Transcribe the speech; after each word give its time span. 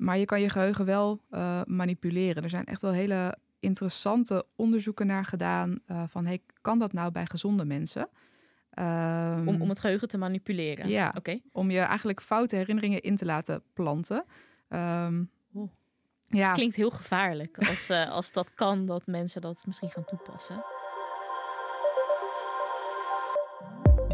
maar 0.00 0.18
je 0.18 0.24
kan 0.24 0.40
je 0.40 0.48
geheugen 0.48 0.84
wel 0.84 1.20
uh, 1.30 1.60
manipuleren. 1.64 2.42
Er 2.42 2.50
zijn 2.50 2.64
echt 2.64 2.82
wel 2.82 2.92
hele 2.92 3.36
interessante 3.58 4.46
onderzoeken 4.56 5.06
naar 5.06 5.24
gedaan. 5.24 5.78
Uh, 5.86 6.02
van 6.08 6.26
hey, 6.26 6.42
kan 6.60 6.78
dat 6.78 6.92
nou 6.92 7.12
bij 7.12 7.26
gezonde 7.26 7.64
mensen? 7.64 8.08
Um, 8.74 9.48
om, 9.48 9.62
om 9.62 9.68
het 9.68 9.80
geheugen 9.80 10.08
te 10.08 10.18
manipuleren? 10.18 10.88
Ja, 10.88 11.14
oké. 11.16 11.40
om 11.52 11.70
je 11.70 11.78
eigenlijk 11.78 12.20
foute 12.20 12.56
herinneringen 12.56 13.00
in 13.00 13.16
te 13.16 13.24
laten 13.24 13.62
planten. 13.72 14.24
Um, 14.68 15.30
ja. 16.28 16.52
Klinkt 16.52 16.76
heel 16.76 16.90
gevaarlijk 16.90 17.58
als, 17.58 17.90
uh, 17.90 18.10
als 18.10 18.32
dat 18.32 18.54
kan, 18.54 18.86
dat 18.86 19.06
mensen 19.06 19.40
dat 19.40 19.62
misschien 19.66 19.90
gaan 19.90 20.04
toepassen. 20.04 20.64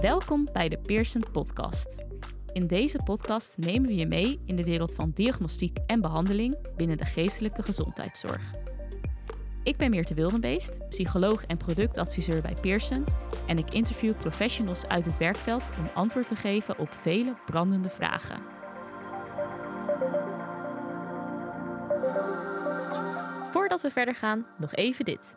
Welkom 0.01 0.49
bij 0.53 0.69
de 0.69 0.79
Pearson 0.79 1.25
Podcast. 1.33 2.05
In 2.57 2.67
deze 2.67 3.01
podcast 3.05 3.59
nemen 3.59 3.89
we 3.89 3.95
je 3.95 4.07
mee 4.07 4.41
in 4.45 4.57
de 4.57 4.65
wereld 4.65 4.95
van 4.95 5.11
diagnostiek 5.15 5.79
en 5.87 6.01
behandeling 6.01 6.57
binnen 6.77 6.97
de 6.97 7.05
geestelijke 7.05 7.63
gezondheidszorg. 7.63 8.51
Ik 9.63 9.77
ben 9.77 9.91
Meerte 9.91 10.15
Wildenbeest, 10.15 10.89
psycholoog 10.89 11.45
en 11.45 11.57
productadviseur 11.57 12.43
bij 12.43 12.57
Pearson 12.61 13.05
en 13.47 13.59
ik 13.59 13.75
interview 13.75 14.19
professionals 14.19 14.87
uit 14.87 15.07
het 15.07 15.19
werkveld 15.19 15.71
om 15.79 15.91
antwoord 15.95 16.27
te 16.27 16.37
geven 16.37 16.79
op 16.79 16.93
vele 16.93 17.37
brandende 17.47 17.91
vragen. 17.91 18.43
Voordat 23.51 23.81
we 23.81 23.91
verder 23.91 24.15
gaan, 24.15 24.47
nog 24.59 24.75
even 24.75 25.05
dit. 25.05 25.37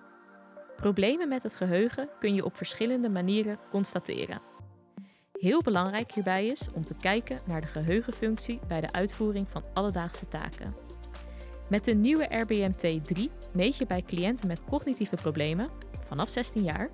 Problemen 0.76 1.28
met 1.28 1.44
het 1.44 1.56
geheugen 1.56 2.10
kun 2.20 2.34
je 2.34 2.46
op 2.46 2.58
verschillende 2.58 3.10
manieren 3.10 3.60
constateren. 3.70 4.49
Heel 5.40 5.62
belangrijk 5.62 6.12
hierbij 6.12 6.46
is 6.46 6.68
om 6.74 6.86
te 6.86 6.96
kijken 7.02 7.40
naar 7.46 7.62
de 7.62 7.68
geheugenfunctie 7.68 8.60
bij 8.68 8.82
de 8.82 8.92
uitvoering 8.92 9.50
van 9.50 9.64
alledaagse 9.74 10.28
taken. 10.28 10.76
Met 11.70 11.86
de 11.86 11.94
nieuwe 11.94 12.46
RBMT3 12.46 13.22
meet 13.54 13.78
je 13.78 13.86
bij 13.86 14.02
cliënten 14.02 14.48
met 14.48 14.66
cognitieve 14.66 15.16
problemen, 15.16 15.70
vanaf 16.08 16.30
16 16.30 16.64
jaar, 16.64 16.90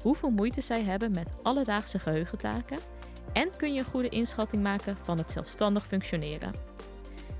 hoeveel 0.00 0.30
moeite 0.30 0.60
zij 0.60 0.82
hebben 0.82 1.10
met 1.10 1.36
alledaagse 1.42 1.98
geheugentaken 1.98 2.78
en 3.32 3.56
kun 3.56 3.72
je 3.72 3.78
een 3.78 3.86
goede 3.86 4.08
inschatting 4.08 4.62
maken 4.62 4.96
van 4.96 5.18
het 5.18 5.30
zelfstandig 5.30 5.86
functioneren. 5.86 6.54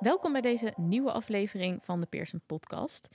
Welkom 0.00 0.32
bij 0.32 0.40
deze 0.40 0.72
nieuwe 0.76 1.12
aflevering 1.12 1.84
van 1.84 2.00
de 2.00 2.06
Pearson 2.06 2.40
Podcast. 2.46 3.08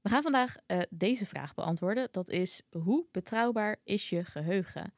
We 0.00 0.08
gaan 0.08 0.22
vandaag 0.22 0.56
uh, 0.66 0.80
deze 0.90 1.26
vraag 1.26 1.54
beantwoorden. 1.54 2.08
Dat 2.10 2.28
is 2.28 2.62
hoe 2.70 3.04
betrouwbaar 3.12 3.76
is 3.84 4.08
je 4.08 4.24
geheugen? 4.24 4.92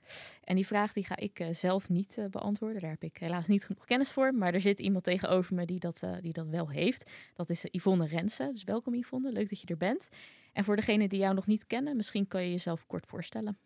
En 0.44 0.54
die 0.54 0.66
vraag 0.66 0.92
die 0.92 1.04
ga 1.04 1.16
ik 1.16 1.40
uh, 1.40 1.48
zelf 1.50 1.88
niet 1.88 2.16
uh, 2.18 2.26
beantwoorden. 2.26 2.80
Daar 2.80 2.90
heb 2.90 3.02
ik 3.02 3.16
helaas 3.16 3.46
niet 3.46 3.64
genoeg 3.64 3.84
kennis 3.84 4.12
voor. 4.12 4.34
Maar 4.34 4.54
er 4.54 4.60
zit 4.60 4.78
iemand 4.78 5.04
tegenover 5.04 5.54
me 5.54 5.66
die 5.66 5.80
dat, 5.80 6.02
die 6.20 6.32
dat 6.32 6.46
wel 6.46 6.68
heeft. 6.68 7.10
Dat 7.34 7.50
is 7.50 7.64
Yvonne 7.70 8.06
Rensen. 8.06 8.52
Dus 8.52 8.64
welkom 8.64 8.94
Yvonne, 8.94 9.32
leuk 9.32 9.48
dat 9.48 9.60
je 9.60 9.66
er 9.66 9.77
bent. 9.77 10.08
En 10.52 10.64
voor 10.64 10.77
degenen 10.77 11.08
die 11.08 11.20
jou 11.20 11.34
nog 11.34 11.46
niet 11.46 11.66
kennen, 11.66 11.96
misschien 11.96 12.27
kan 12.27 12.42
je 12.42 12.50
jezelf 12.50 12.86
kort 12.86 13.06
voorstellen. 13.06 13.58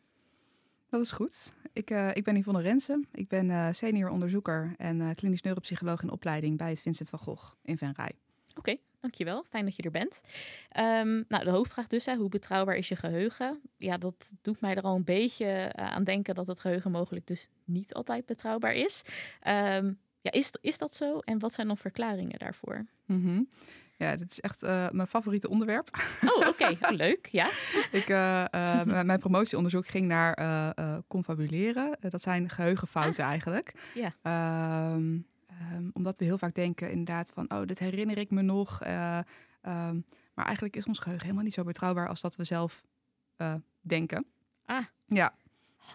Dat 0.89 1.01
is 1.01 1.11
goed. 1.11 1.55
Ik, 1.73 1.91
uh, 1.91 2.15
ik 2.15 2.25
ben 2.25 2.37
Yvonne 2.37 2.61
Rensen. 2.61 3.07
Ik 3.13 3.29
ben 3.29 3.49
uh, 3.49 3.69
senior 3.71 4.11
onderzoeker 4.11 4.75
en 4.77 5.01
uh, 5.01 5.11
klinisch 5.15 5.43
neuropsycholoog 5.43 6.03
in 6.03 6.11
opleiding 6.11 6.59
bij 6.59 6.71
het 6.71 6.81
Vincent 6.81 7.09
van 7.09 7.19
Gogh 7.19 7.55
in 7.63 7.79
Venray. 7.79 8.13
Oké, 8.51 8.59
okay, 8.59 8.81
dankjewel. 9.01 9.45
Fijn 9.49 9.65
dat 9.65 9.77
je 9.77 9.83
er 9.83 9.91
bent. 9.91 10.23
Um, 10.79 11.25
nou, 11.29 11.45
de 11.45 11.51
hoofdvraag 11.51 11.87
dus, 11.87 12.07
hè, 12.07 12.15
hoe 12.15 12.29
betrouwbaar 12.29 12.77
is 12.77 12.89
je 12.89 12.97
geheugen? 12.97 13.61
Ja, 13.77 13.99
dat 13.99 14.33
doet 14.43 14.61
mij 14.61 14.75
er 14.75 14.83
al 14.83 14.97
een 14.97 15.05
beetje 15.05 15.73
aan 15.75 16.05
denken 16.05 16.35
dat 16.35 16.47
het 16.47 16.61
geheugen 16.61 16.91
mogelijk 16.91 17.27
dus 17.27 17.49
niet 17.65 17.95
altijd 17.95 18.27
betrouwbaar 18.27 18.75
is. 18.75 19.03
Um, 19.47 19.99
ja, 20.21 20.31
is, 20.31 20.53
is 20.61 20.79
dat 20.79 20.95
zo? 20.95 21.19
En 21.19 21.39
wat 21.39 21.53
zijn 21.53 21.67
dan 21.67 21.77
verklaringen 21.77 22.39
daarvoor? 22.39 22.87
Mm 23.07 23.23
-hmm. 23.23 23.49
Ja, 23.97 24.17
dit 24.17 24.31
is 24.31 24.41
echt 24.41 24.63
uh, 24.63 24.91
mijn 24.91 25.09
favoriete 25.09 25.49
onderwerp. 25.49 25.89
Oh, 26.23 26.37
oké. 26.37 26.49
Okay. 26.49 26.79
Oh, 26.83 26.91
leuk. 27.07 27.27
Ja. 27.27 27.47
ik, 27.91 28.09
uh, 28.09 28.45
uh, 28.55 29.03
mijn 29.03 29.19
promotieonderzoek 29.19 29.87
ging 29.87 30.07
naar 30.07 30.35
confabuleren. 31.09 31.97
dat 32.01 32.23
zijn 32.23 32.51
geheugenfouten 32.51 33.25
ah. 33.25 33.31
eigenlijk. 33.31 33.75
Ja. 33.95 34.93
Um, 34.93 35.27
um, 35.73 35.91
omdat 35.93 36.19
we 36.19 36.25
heel 36.25 36.39
vaak 36.39 36.55
denken 36.55 36.91
inderdaad 36.91 37.31
van... 37.35 37.51
oh, 37.51 37.67
dit 37.67 37.79
herinner 37.79 38.19
ik 38.19 38.31
me 38.31 38.43
nog. 38.43 38.81
Um, 38.81 40.05
maar 40.35 40.45
eigenlijk 40.45 40.77
is 40.77 40.87
ons 40.87 40.99
geheugen 40.99 41.25
helemaal 41.25 41.45
niet 41.45 41.55
zo 41.55 41.63
betrouwbaar... 41.63 42.09
als 42.09 42.21
dat 42.21 42.37
we 42.37 42.45
zelf 42.45 42.85
denken. 43.81 44.27
Ah. 44.65 44.85
Ja. 45.07 45.35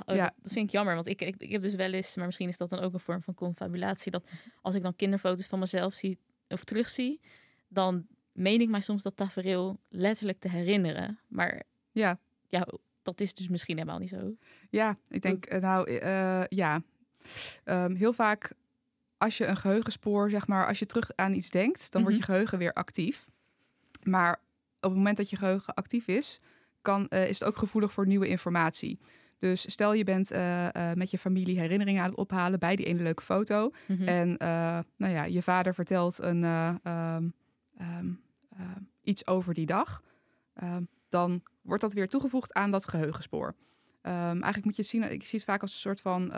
Oh, 0.05 0.15
ja. 0.15 0.33
Dat 0.41 0.51
vind 0.51 0.65
ik 0.65 0.71
jammer, 0.71 0.93
want 0.93 1.07
ik, 1.07 1.21
ik, 1.21 1.35
ik, 1.37 1.51
heb 1.51 1.61
dus 1.61 1.75
wel 1.75 1.93
eens, 1.93 2.15
maar 2.15 2.25
misschien 2.25 2.47
is 2.47 2.57
dat 2.57 2.69
dan 2.69 2.79
ook 2.79 2.93
een 2.93 2.99
vorm 2.99 3.21
van 3.21 3.33
confabulatie, 3.33 4.11
dat 4.11 4.23
als 4.61 4.75
ik 4.75 4.81
dan 4.81 4.95
kinderfoto's 4.95 5.47
van 5.47 5.59
mezelf 5.59 5.93
zie 5.93 6.17
of 6.47 6.63
terugzie, 6.63 7.21
dan 7.71 8.07
meen 8.31 8.61
ik 8.61 8.69
mij 8.69 8.81
soms 8.81 9.03
dat 9.03 9.15
tafereel 9.15 9.79
letterlijk 9.89 10.39
te 10.39 10.49
herinneren. 10.49 11.19
Maar 11.27 11.63
ja, 11.91 12.19
ja 12.47 12.67
dat 13.01 13.21
is 13.21 13.33
dus 13.33 13.47
misschien 13.47 13.77
helemaal 13.77 13.99
niet 13.99 14.09
zo. 14.09 14.35
Ja, 14.69 14.97
ik 15.07 15.21
denk, 15.21 15.45
eh, 15.45 15.61
nou 15.61 15.91
uh, 15.91 16.43
ja, 16.47 16.81
um, 17.65 17.95
heel 17.95 18.13
vaak 18.13 18.53
als 19.17 19.37
je 19.37 19.45
een 19.45 19.57
geheugenspoor, 19.57 20.29
zeg 20.29 20.47
maar, 20.47 20.67
als 20.67 20.79
je 20.79 20.85
terug 20.85 21.11
aan 21.15 21.33
iets 21.33 21.49
denkt, 21.49 21.91
dan 21.91 22.01
wordt 22.01 22.17
je 22.17 22.23
mhm. 22.23 22.31
geheugen 22.31 22.57
weer 22.57 22.73
actief. 22.73 23.29
Maar 24.03 24.31
op 24.75 24.89
het 24.89 24.95
moment 24.95 25.17
dat 25.17 25.29
je 25.29 25.35
geheugen 25.35 25.73
actief 25.73 26.07
is, 26.07 26.39
kan, 26.81 27.05
uh, 27.09 27.29
is 27.29 27.39
het 27.39 27.47
ook 27.47 27.57
gevoelig 27.57 27.91
voor 27.91 28.07
nieuwe 28.07 28.27
informatie. 28.27 28.99
Dus 29.39 29.71
stel 29.71 29.93
je 29.93 30.03
bent 30.03 30.31
uh, 30.31 30.63
uh, 30.65 30.91
met 30.93 31.11
je 31.11 31.17
familie 31.17 31.59
herinneringen 31.59 32.03
aan 32.03 32.09
het 32.09 32.17
ophalen 32.17 32.59
bij 32.59 32.75
die 32.75 32.85
ene 32.85 33.01
leuke 33.03 33.23
foto. 33.23 33.71
Mm 33.87 33.97
-hmm. 33.97 34.07
En 34.07 34.35
nou 34.97 35.13
ja, 35.13 35.23
je 35.23 35.41
vader 35.41 35.73
vertelt 35.73 36.19
een, 36.19 36.43
um, 36.43 37.33
um, 37.81 38.21
iets 39.01 39.27
over 39.27 39.53
die 39.53 39.65
dag. 39.65 40.03
Um, 40.63 40.87
dan 41.09 41.43
wordt 41.61 41.81
dat 41.81 41.93
weer 41.93 42.07
toegevoegd 42.07 42.53
aan 42.53 42.71
dat 42.71 42.87
geheugenspoor. 42.87 43.55
eigenlijk 44.01 44.65
moet 44.65 44.75
je 44.75 44.83
zien, 44.83 45.11
ik 45.11 45.25
zie 45.25 45.39
het 45.39 45.47
vaak 45.47 45.61
als 45.61 45.71
een 45.71 45.79
soort 45.79 46.01
van 46.01 46.31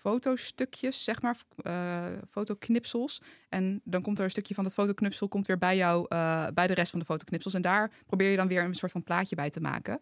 fotostukjes, 0.00 1.04
zeg 1.04 1.22
maar, 1.22 1.36
uh, 1.62 2.04
fotoknipsels. 2.30 3.22
En 3.48 3.80
dan 3.84 4.02
komt 4.02 4.18
er 4.18 4.24
een 4.24 4.30
stukje 4.30 4.54
van 4.54 4.64
dat 4.64 4.74
fotoknipsel 4.74 5.28
komt 5.28 5.46
weer 5.46 5.58
bij 5.58 5.76
jou, 5.76 6.06
uh, 6.08 6.46
bij 6.54 6.66
de 6.66 6.74
rest 6.74 6.90
van 6.90 6.98
de 6.98 7.04
fotoknipsels. 7.04 7.54
En 7.54 7.62
daar 7.62 7.90
probeer 8.06 8.30
je 8.30 8.36
dan 8.36 8.48
weer 8.48 8.64
een 8.64 8.74
soort 8.74 8.92
van 8.92 9.02
plaatje 9.02 9.36
bij 9.36 9.50
te 9.50 9.60
maken. 9.60 10.00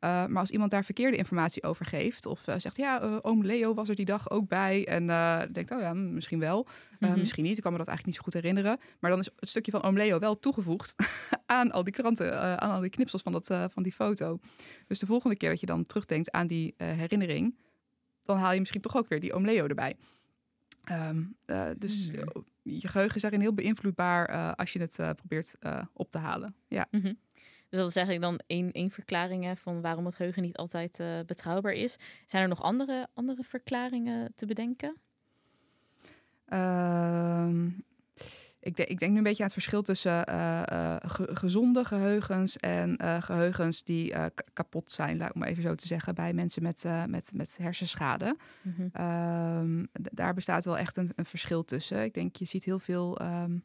Uh, 0.00 0.26
maar 0.26 0.38
als 0.38 0.50
iemand 0.50 0.70
daar 0.70 0.84
verkeerde 0.84 1.16
informatie 1.16 1.62
over 1.62 1.86
geeft, 1.86 2.26
of 2.26 2.46
uh, 2.46 2.54
zegt 2.58 2.76
ja, 2.76 3.02
uh, 3.02 3.16
oom 3.20 3.44
Leo 3.44 3.74
was 3.74 3.88
er 3.88 3.94
die 3.94 4.04
dag 4.04 4.30
ook 4.30 4.48
bij, 4.48 4.86
en 4.86 5.06
denkt, 5.52 5.70
oh 5.70 5.80
ja, 5.80 5.94
misschien 5.94 6.38
wel, 6.38 6.66
mm 6.98 7.08
-hmm. 7.08 7.18
misschien 7.18 7.44
niet, 7.44 7.56
ik 7.56 7.62
kan 7.62 7.72
me 7.72 7.78
dat 7.78 7.86
eigenlijk 7.86 8.06
niet 8.06 8.16
zo 8.16 8.22
goed 8.22 8.42
herinneren. 8.42 8.78
Maar 8.98 9.10
dan 9.10 9.20
is 9.20 9.28
het 9.36 9.48
stukje 9.48 9.70
van 9.70 9.82
oom 9.82 9.96
Leo 9.96 10.18
wel 10.18 10.38
toegevoegd 10.38 10.94
aan 11.46 11.70
al 11.70 11.84
die 11.84 11.92
kranten, 11.92 12.60
aan 12.60 12.70
al 12.70 12.80
die 12.80 12.90
knipsels 12.90 13.22
van, 13.22 13.32
dat, 13.32 13.46
van 13.46 13.82
die 13.82 13.92
foto. 13.92 14.38
Dus 14.86 14.98
de 14.98 15.06
volgende 15.06 15.36
keer 15.36 15.50
dat 15.50 15.60
je 15.60 15.66
dan 15.66 15.84
terugdenkt 15.84 16.30
aan 16.30 16.46
die 16.46 16.74
herinnering, 16.76 17.56
dan 18.22 18.36
haal 18.36 18.52
je 18.52 18.58
misschien 18.58 18.80
toch 18.80 18.96
ook 18.96 19.08
weer 19.08 19.20
die 19.20 19.32
oom 19.32 19.44
Leo 19.44 19.66
erbij. 19.66 19.96
Um, 21.08 21.36
dus 21.78 22.08
mm 22.08 22.14
-hmm. 22.14 22.44
je 22.62 22.88
geheugen 22.88 23.16
is 23.16 23.22
daarin 23.22 23.40
heel 23.40 23.54
beïnvloedbaar 23.54 24.54
als 24.54 24.72
je 24.72 24.80
het 24.80 24.96
probeert 25.16 25.54
op 25.92 26.10
te 26.10 26.18
halen. 26.18 26.54
Ja. 26.68 26.86
Mm 26.90 27.00
-hmm. 27.00 27.18
Dus 27.70 27.78
dat 27.78 27.88
is 27.88 27.96
eigenlijk 27.96 28.26
dan 28.26 28.40
één, 28.46 28.72
één 28.72 28.90
verklaring 28.90 29.58
van 29.58 29.80
waarom 29.80 30.04
het 30.04 30.14
geheugen 30.14 30.42
niet 30.42 30.56
altijd 30.56 31.00
uh, 31.00 31.20
betrouwbaar 31.26 31.72
is. 31.72 31.96
Zijn 32.26 32.42
er 32.42 32.48
nog 32.48 32.62
andere, 32.62 33.08
andere 33.14 33.42
verklaringen 33.42 34.32
te 34.34 34.46
bedenken? 34.46 34.96
Uh, 36.48 37.48
ik, 38.60 38.76
de, 38.76 38.86
ik, 38.86 38.98
denk 38.98 39.12
nu 39.12 39.18
een 39.18 39.22
beetje 39.22 39.42
aan 39.42 39.48
het 39.48 39.58
verschil 39.58 39.82
tussen 39.82 40.30
uh, 40.30 40.62
uh, 40.72 40.96
ge, 41.00 41.28
gezonde 41.36 41.84
geheugens 41.84 42.56
en 42.56 42.96
geheugens 43.22 43.82
die 43.82 44.14
kapot 44.52 44.90
zijn, 44.90 45.16
laat 45.16 45.28
ik 45.28 45.34
maar 45.34 45.48
even 45.48 45.62
zo 45.62 45.74
te 45.74 45.86
zeggen, 45.86 46.14
bij 46.14 46.32
mensen 46.32 46.62
met, 46.62 46.84
met, 47.06 47.30
met 47.34 47.56
hersenschade. 47.60 48.36
Mm 48.62 48.74
-hmm. 48.92 49.88
daar 49.92 50.34
bestaat 50.34 50.64
wel 50.64 50.78
echt 50.78 50.96
een, 50.96 51.12
een, 51.16 51.24
verschil 51.24 51.64
tussen. 51.64 52.02
Ik 52.02 52.14
denk, 52.14 52.36
je 52.36 52.44
ziet 52.44 52.64
heel 52.64 52.78
veel 52.78 53.20
um, 53.22 53.64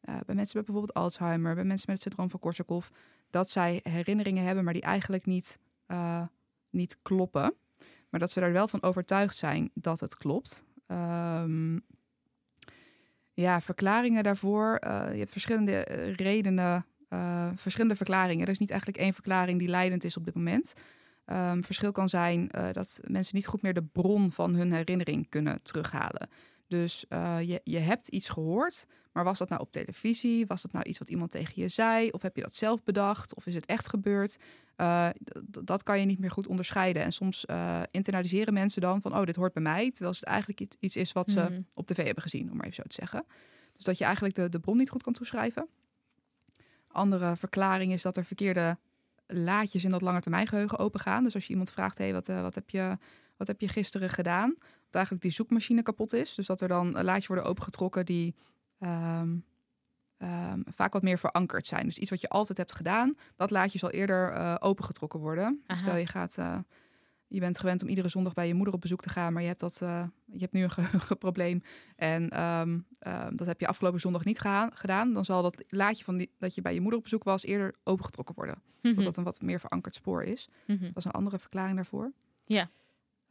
bij 0.00 0.34
mensen 0.34 0.56
met 0.56 0.64
bijvoorbeeld 0.64 0.94
Alzheimer, 0.94 1.54
bij 1.54 1.64
mensen 1.64 1.86
met 1.90 1.96
het 1.96 2.02
syndroom 2.02 2.30
van 2.30 2.40
Korsakoff, 2.40 2.90
dat 3.34 3.50
zij 3.50 3.80
herinneringen 3.82 4.44
hebben, 4.44 4.64
maar 4.64 4.72
die 4.72 4.82
eigenlijk 4.82 5.26
niet, 5.26 5.58
uh, 5.88 6.22
niet 6.70 6.98
kloppen. 7.02 7.54
Maar 8.10 8.20
dat 8.20 8.30
ze 8.30 8.40
er 8.40 8.52
wel 8.52 8.68
van 8.68 8.82
overtuigd 8.82 9.36
zijn 9.36 9.70
dat 9.74 10.00
het 10.00 10.16
klopt. 10.16 10.64
Um, 10.86 11.82
ja, 13.32 13.60
verklaringen 13.60 14.22
daarvoor. 14.22 14.80
Uh, 14.86 15.06
je 15.12 15.18
hebt 15.18 15.30
verschillende 15.30 15.80
redenen, 16.16 16.86
uh, 17.08 17.48
verschillende 17.54 17.96
verklaringen. 17.96 18.46
Er 18.46 18.52
is 18.52 18.58
niet 18.58 18.70
eigenlijk 18.70 19.00
één 19.00 19.14
verklaring 19.14 19.58
die 19.58 19.68
leidend 19.68 20.04
is 20.04 20.16
op 20.16 20.24
dit 20.24 20.34
moment. 20.34 20.72
Um, 21.26 21.64
verschil 21.64 21.92
kan 21.92 22.08
zijn 22.08 22.48
dat 22.72 23.00
mensen 23.04 23.36
niet 23.36 23.46
goed 23.46 23.62
meer 23.62 23.74
de 23.74 23.82
bron 23.82 24.32
van 24.32 24.54
hun 24.54 24.72
herinnering 24.72 25.28
kunnen 25.28 25.62
terughalen. 25.62 26.28
Dus 26.74 27.04
uh, 27.08 27.36
je, 27.40 27.60
je 27.64 27.78
hebt 27.78 28.08
iets 28.08 28.28
gehoord, 28.28 28.86
maar 29.12 29.24
was 29.24 29.38
dat 29.38 29.48
nou 29.48 29.60
op 29.60 29.72
televisie? 29.72 30.46
Was 30.46 30.62
dat 30.62 30.72
nou 30.72 30.84
iets 30.84 30.98
wat 30.98 31.08
iemand 31.08 31.30
tegen 31.30 31.62
je 31.62 31.68
zei? 31.68 32.10
Of 32.10 32.22
heb 32.22 32.36
je 32.36 32.42
dat 32.42 32.54
zelf 32.54 32.82
bedacht? 32.82 33.34
Of 33.34 33.46
is 33.46 33.54
het 33.54 33.66
echt 33.66 33.88
gebeurd? 33.88 34.38
Uh, 34.76 35.08
dat 35.64 35.82
kan 35.82 36.00
je 36.00 36.06
niet 36.06 36.18
meer 36.18 36.30
goed 36.30 36.46
onderscheiden. 36.46 37.02
En 37.02 37.12
soms 37.12 37.44
uh, 37.50 37.80
internaliseren 37.90 38.54
mensen 38.54 38.80
dan 38.80 39.00
van, 39.00 39.16
oh, 39.16 39.24
dit 39.24 39.36
hoort 39.36 39.52
bij 39.52 39.62
mij. 39.62 39.90
Terwijl 39.90 40.14
het 40.14 40.24
eigenlijk 40.24 40.76
iets 40.80 40.96
is 40.96 41.12
wat 41.12 41.30
ze 41.30 41.46
mm. 41.50 41.66
op 41.74 41.86
tv 41.86 42.04
hebben 42.04 42.22
gezien, 42.22 42.50
om 42.50 42.56
maar 42.56 42.66
even 42.66 42.76
zo 42.76 42.88
te 42.88 42.94
zeggen. 42.94 43.24
Dus 43.74 43.84
dat 43.84 43.98
je 43.98 44.04
eigenlijk 44.04 44.34
de, 44.34 44.48
de 44.48 44.60
bron 44.60 44.76
niet 44.76 44.90
goed 44.90 45.02
kan 45.02 45.12
toeschrijven. 45.12 45.68
Andere 46.88 47.36
verklaring 47.36 47.92
is 47.92 48.02
dat 48.02 48.16
er 48.16 48.24
verkeerde 48.24 48.78
laadjes 49.26 49.84
in 49.84 49.90
dat 49.90 50.00
lange 50.00 50.20
termijn 50.20 50.46
geheugen 50.46 50.78
opengaan. 50.78 51.24
Dus 51.24 51.34
als 51.34 51.44
je 51.44 51.50
iemand 51.50 51.72
vraagt, 51.72 51.98
hey, 51.98 52.12
wat, 52.12 52.26
wat, 52.26 52.54
heb 52.54 52.70
je, 52.70 52.98
wat 53.36 53.46
heb 53.46 53.60
je 53.60 53.68
gisteren 53.68 54.10
gedaan? 54.10 54.54
Dat 54.58 54.94
eigenlijk 54.94 55.24
die 55.24 55.32
zoekmachine 55.32 55.82
kapot 55.82 56.12
is. 56.12 56.34
Dus 56.34 56.46
dat 56.46 56.60
er 56.60 56.68
dan 56.68 57.02
laadjes 57.02 57.26
worden 57.26 57.44
opengetrokken 57.44 58.06
die 58.06 58.34
um, 58.78 59.44
um, 60.18 60.64
vaak 60.66 60.92
wat 60.92 61.02
meer 61.02 61.18
verankerd 61.18 61.66
zijn. 61.66 61.84
Dus 61.84 61.98
iets 61.98 62.10
wat 62.10 62.20
je 62.20 62.28
altijd 62.28 62.58
hebt 62.58 62.72
gedaan, 62.72 63.16
dat 63.36 63.50
laadje 63.50 63.78
zal 63.78 63.90
eerder 63.90 64.32
uh, 64.32 64.54
opengetrokken 64.58 65.20
worden. 65.20 65.62
Dus 65.66 65.78
stel 65.78 65.96
je 65.96 66.06
gaat... 66.06 66.36
Uh, 66.38 66.58
je 67.28 67.40
bent 67.40 67.58
gewend 67.58 67.82
om 67.82 67.88
iedere 67.88 68.08
zondag 68.08 68.32
bij 68.32 68.46
je 68.46 68.54
moeder 68.54 68.74
op 68.74 68.80
bezoek 68.80 69.02
te 69.02 69.08
gaan, 69.08 69.32
maar 69.32 69.42
je 69.42 69.48
hebt, 69.48 69.60
dat, 69.60 69.80
uh, 69.82 70.04
je 70.24 70.38
hebt 70.38 70.52
nu 70.52 70.62
een 70.62 70.70
geheugenprobleem. 70.80 71.62
En 71.96 72.40
um, 72.42 72.86
uh, 73.06 73.26
dat 73.32 73.46
heb 73.46 73.60
je 73.60 73.66
afgelopen 73.66 74.00
zondag 74.00 74.24
niet 74.24 74.40
gedaan. 74.74 75.12
Dan 75.12 75.24
zal 75.24 75.42
dat 75.42 75.64
laadje 75.68 76.04
van 76.04 76.16
die, 76.16 76.30
dat 76.38 76.54
je 76.54 76.62
bij 76.62 76.74
je 76.74 76.80
moeder 76.80 76.98
op 76.98 77.04
bezoek 77.04 77.24
was 77.24 77.44
eerder 77.44 77.74
opengetrokken 77.84 78.34
worden. 78.34 78.54
Mm 78.54 78.62
-hmm. 78.80 78.94
Dat 78.94 79.04
dat 79.04 79.16
een 79.16 79.24
wat 79.24 79.42
meer 79.42 79.60
verankerd 79.60 79.94
spoor 79.94 80.22
is. 80.22 80.48
Mm 80.66 80.76
-hmm. 80.76 80.86
Dat 80.86 80.96
is 80.96 81.04
een 81.04 81.10
andere 81.10 81.38
verklaring 81.38 81.76
daarvoor. 81.76 82.12
Ja. 82.44 82.70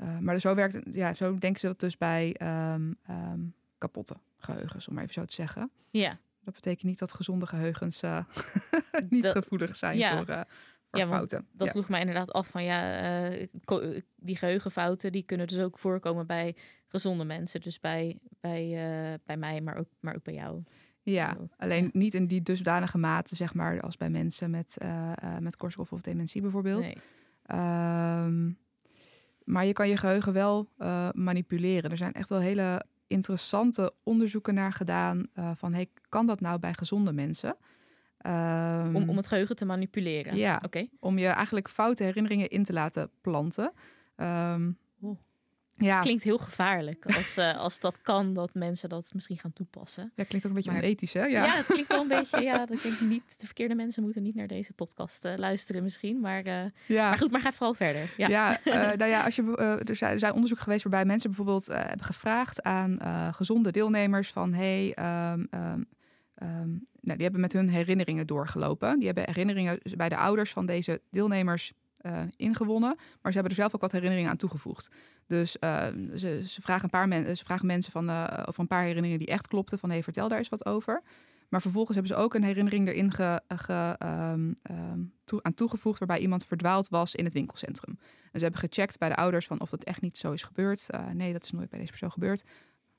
Uh, 0.04 0.18
maar 0.18 0.40
zo 0.40 0.56
werkt 0.56 0.80
ja, 0.92 1.14
zo 1.14 1.38
denken 1.38 1.60
ze 1.60 1.68
dat 1.68 1.80
dus 1.80 1.98
bij 1.98 2.36
um, 2.74 2.98
um, 3.10 3.54
kapotte 3.78 4.16
geheugens, 4.38 4.88
om 4.88 4.98
even 4.98 5.14
zo 5.14 5.26
te 5.26 5.34
zeggen. 5.34 5.72
Ja. 5.90 6.20
Dat 6.44 6.54
betekent 6.54 6.84
niet 6.84 7.00
dat 7.00 7.14
gezonde 7.14 7.48
geheugens 7.48 8.02
niet 9.10 9.24
dat, 9.24 9.32
gevoelig 9.32 9.76
zijn 9.76 9.98
ja. 9.98 10.18
voor 10.18 10.46
ja, 11.00 11.08
fouten. 11.08 11.48
Dat 11.52 11.68
ja. 11.68 11.74
vroeg 11.74 11.90
mij 11.90 12.00
inderdaad 12.00 12.32
af 12.32 12.48
van 12.48 12.64
ja, 12.64 13.30
uh, 13.30 13.48
die 14.16 14.36
geheugenfouten 14.36 15.12
die 15.12 15.24
kunnen 15.24 15.48
dus 15.48 15.60
ook 15.60 15.80
voorkomen 15.80 16.28
bij 16.28 16.56
gezonde 16.88 17.24
mensen. 17.24 17.62
Dus 17.62 17.80
bij, 17.80 18.20
bij, 18.40 18.64
uh, 18.64 19.20
bij 19.26 19.38
mij, 19.38 19.62
maar 19.62 19.78
ook, 19.78 19.88
maar 20.00 20.16
ook 20.16 20.24
bij 20.24 20.34
jou. 20.34 20.64
Ja, 21.02 21.38
alleen 21.58 21.90
niet 21.94 22.14
in 22.14 22.28
die 22.28 22.42
dusdanige 22.42 22.98
mate, 22.98 23.36
zeg 23.36 23.54
maar, 23.54 23.82
als 23.82 23.98
bij 23.98 24.10
mensen 24.10 24.50
met, 24.50 24.78
uh, 24.82 25.38
met 25.40 25.56
Korsakoff 25.56 25.92
of 25.92 26.02
dementie 26.02 26.42
bijvoorbeeld. 26.42 26.82
Nee. 26.82 26.98
Um, 28.24 28.58
maar 29.46 29.66
je 29.66 29.74
kan 29.74 29.90
je 29.90 29.98
geheugen 29.98 30.34
wel 30.34 30.70
manipuleren. 31.14 31.92
Er 31.92 31.98
zijn 31.98 32.14
echt 32.14 32.30
wel 32.30 32.40
hele 32.40 32.86
interessante 33.08 33.94
onderzoeken 34.04 34.54
naar 34.54 34.74
gedaan 34.74 35.26
van 35.56 35.74
hey, 35.74 35.88
kan 36.10 36.28
dat 36.28 36.40
nou 36.40 36.60
bij 36.60 36.74
gezonde 36.74 37.14
mensen? 37.14 37.56
Um, 38.28 38.96
om, 38.96 39.10
om 39.10 39.18
het 39.18 39.28
geheugen 39.28 39.56
te 39.56 39.66
manipuleren? 39.66 40.36
Ja, 40.36 40.62
okay. 40.66 40.90
om 41.00 41.18
je 41.18 41.28
eigenlijk 41.28 41.70
foute 41.70 42.04
herinneringen 42.04 42.50
in 42.50 42.64
te 42.64 42.74
laten 42.74 43.10
planten. 43.22 43.72
Um. 44.16 44.78
Ja. 45.78 46.00
Klinkt 46.00 46.24
heel 46.24 46.38
gevaarlijk 46.38 47.06
als, 47.06 47.38
uh, 47.38 47.58
als 47.66 47.80
dat 47.80 48.02
kan, 48.02 48.34
dat 48.34 48.54
mensen 48.54 48.90
dat 48.90 49.12
misschien 49.14 49.38
gaan 49.38 49.54
toepassen. 49.54 50.12
Ja, 50.16 50.24
klinkt 50.24 50.36
ook 50.36 50.52
een 50.52 50.54
beetje 50.54 50.72
maar, 50.72 50.84
onethisch, 50.84 51.14
hè? 51.14 51.26
Ja. 51.26 51.44
ja, 51.44 51.56
het 51.56 51.66
klinkt 51.66 51.88
wel 51.88 52.02
een 52.02 52.08
beetje, 52.18 52.42
ja, 52.42 52.58
dat 52.66 52.82
denk 52.82 52.96
ik 52.96 53.08
niet. 53.08 53.40
De 53.40 53.46
verkeerde 53.46 53.76
mensen 53.76 54.04
moeten 54.04 54.24
niet 54.24 54.36
naar 54.36 54.48
deze 54.48 54.74
podcast 54.74 55.26
uh, 55.26 55.34
luisteren 55.36 55.84
misschien. 55.84 56.20
Maar, 56.20 56.48
uh, 56.48 56.64
ja. 56.88 57.10
maar 57.10 57.18
goed, 57.18 57.32
maar 57.32 57.42
ga 57.42 57.52
vooral 57.52 57.74
verder. 57.74 58.14
Ja, 58.18 58.28
ja 58.28 58.60
nou 58.98 59.06
ja, 59.06 59.24
als 59.24 59.36
je, 59.36 59.58
er, 59.86 59.96
zijn, 59.96 60.12
er 60.12 60.20
zijn 60.20 60.34
onderzoek 60.34 60.60
geweest 60.60 60.84
waarbij 60.84 61.06
mensen 61.06 61.30
bijvoorbeeld 61.30 61.66
hebben 61.66 62.06
gevraagd 62.06 62.64
aan 62.64 62.98
gezonde 63.34 63.72
deelnemers 63.72 64.32
van... 64.32 64.54
Hey, 64.54 64.96
um, 65.32 65.50
Um, 66.44 66.88
nou, 67.02 67.18
die 67.18 67.24
hebben 67.24 67.42
met 67.42 67.54
hun 67.54 67.70
herinneringen 67.70 68.28
doorgelopen. 68.28 68.98
Die 68.98 69.06
hebben 69.06 69.26
herinneringen 69.26 69.80
bij 69.98 70.10
de 70.10 70.18
ouders 70.18 70.52
van 70.52 70.66
deze 70.66 71.02
deelnemers 71.10 71.74
uh, 72.06 72.22
ingewonnen. 72.36 72.96
Maar 73.22 73.32
ze 73.32 73.40
hebben 73.40 73.50
er 73.50 73.62
zelf 73.62 73.76
ook 73.76 73.82
wat 73.82 73.92
herinneringen 73.92 74.32
aan 74.32 74.38
toegevoegd. 74.38 74.92
Dus 75.28 75.58
uh, 75.60 75.88
ze, 76.16 76.42
ze, 76.46 76.62
vragen 76.62 76.84
een 76.84 76.90
paar 76.90 77.36
ze 77.36 77.46
vragen 77.46 77.66
mensen 77.66 77.92
van, 77.92 78.10
uh, 78.10 78.44
of 78.46 78.58
een 78.58 78.68
paar 78.68 78.82
herinneringen 78.82 79.20
die 79.20 79.28
echt 79.28 79.48
klopten. 79.48 79.80
Van 79.80 79.90
hey, 79.90 80.04
vertel 80.04 80.28
daar 80.28 80.38
eens 80.38 80.50
wat 80.50 80.66
over. 80.66 81.02
Maar 81.50 81.62
vervolgens 81.62 81.96
hebben 81.96 82.16
ze 82.16 82.24
ook 82.24 82.34
een 82.34 82.44
herinnering 82.44 82.88
erin 82.88 83.12
ge, 83.12 83.98
um, 84.04 84.56
toe, 85.24 85.44
aan 85.44 85.54
toegevoegd. 85.54 86.00
waarbij 86.00 86.20
iemand 86.20 86.46
verdwaald 86.46 86.90
was 86.90 87.16
in 87.16 87.24
het 87.24 87.34
winkelcentrum. 87.34 87.98
En 88.32 88.40
ze 88.40 88.44
hebben 88.46 88.60
gecheckt 88.60 89.00
bij 89.00 89.10
de 89.10 89.16
ouders 89.16 89.48
van 89.48 89.62
of 89.62 89.70
dat 89.70 89.84
echt 89.84 90.02
niet 90.02 90.18
zo 90.18 90.32
is 90.32 90.44
gebeurd. 90.44 90.88
nee, 91.14 91.34
dat 91.34 91.44
is 91.44 91.52
nooit 91.52 91.70
bij 91.70 91.80
deze 91.80 91.92
persoon 91.92 92.12
gebeurd. 92.12 92.44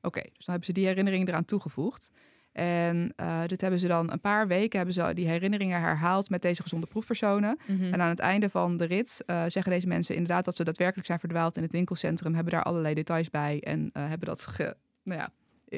Oké, 0.00 0.20
dus 0.20 0.44
dan 0.44 0.54
hebben 0.54 0.64
ze 0.64 0.72
die 0.72 0.86
herinnering 0.86 1.28
eraan 1.28 1.44
toegevoegd. 1.44 2.10
En 2.54 3.12
uh, 3.20 3.42
dit 3.46 3.60
hebben 3.60 3.80
ze 3.80 3.86
dan 3.86 4.12
een 4.12 4.20
paar 4.20 4.46
weken 4.46 4.76
hebben 4.76 4.94
ze 4.94 5.14
die 5.14 5.28
herinneringen 5.28 5.80
herhaald 5.80 6.30
met 6.30 6.42
deze 6.42 6.62
gezonde 6.62 6.86
proefpersonen. 6.86 7.58
Mhm. 7.60 7.72
Mm 7.72 7.80
-hmm. 7.80 7.92
En 7.92 8.00
aan 8.00 8.08
het 8.08 8.18
einde 8.18 8.50
van 8.50 8.76
de 8.76 8.84
rit 8.84 9.22
uh, 9.26 9.42
zeggen 9.48 9.72
deze 9.72 9.86
mensen 9.86 10.14
inderdaad 10.14 10.44
dat 10.44 10.56
ze 10.56 10.64
daadwerkelijk 10.64 11.06
zijn 11.06 11.18
verdwaald 11.18 11.56
in 11.56 11.62
het 11.62 11.72
winkelcentrum, 11.72 12.34
hebben 12.34 12.52
daar 12.52 12.62
allerlei 12.62 12.94
details 12.94 13.30
bij 13.30 13.60
en 13.60 13.80
uh, 13.80 14.08
hebben 14.08 14.28
dat 14.28 14.46
ge, 14.46 14.76
nou 15.02 15.20
ja, 15.20 15.28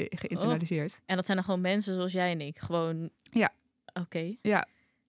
geïnternaliseerd. 0.08 0.92
Oh. 0.92 0.98
En 1.06 1.16
dat 1.16 1.24
zijn 1.24 1.36
dan 1.36 1.46
gewoon 1.46 1.60
mensen 1.60 1.94
zoals 1.94 2.12
jij 2.12 2.30
en 2.30 2.40
ik, 2.40 2.58
gewoon. 2.58 3.10
Ja. 3.22 3.50
Oké. 3.86 4.00
Okay. 4.00 4.38
Ja, 4.42 4.66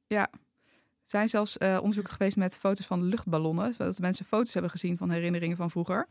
ja. 0.07 0.27
Er 0.31 1.13
zijn 1.13 1.29
zelfs 1.29 1.57
onderzoeken 1.57 2.13
geweest 2.13 2.37
met 2.37 2.57
foto's 2.57 2.85
van 2.85 3.03
luchtballonnen, 3.03 3.73
zodat 3.73 3.99
mensen 3.99 4.25
foto's 4.25 4.53
hebben 4.53 4.71
gezien 4.71 4.97
van 4.97 5.09
herinneringen 5.09 5.57
van 5.57 5.71
vroeger. 5.71 6.07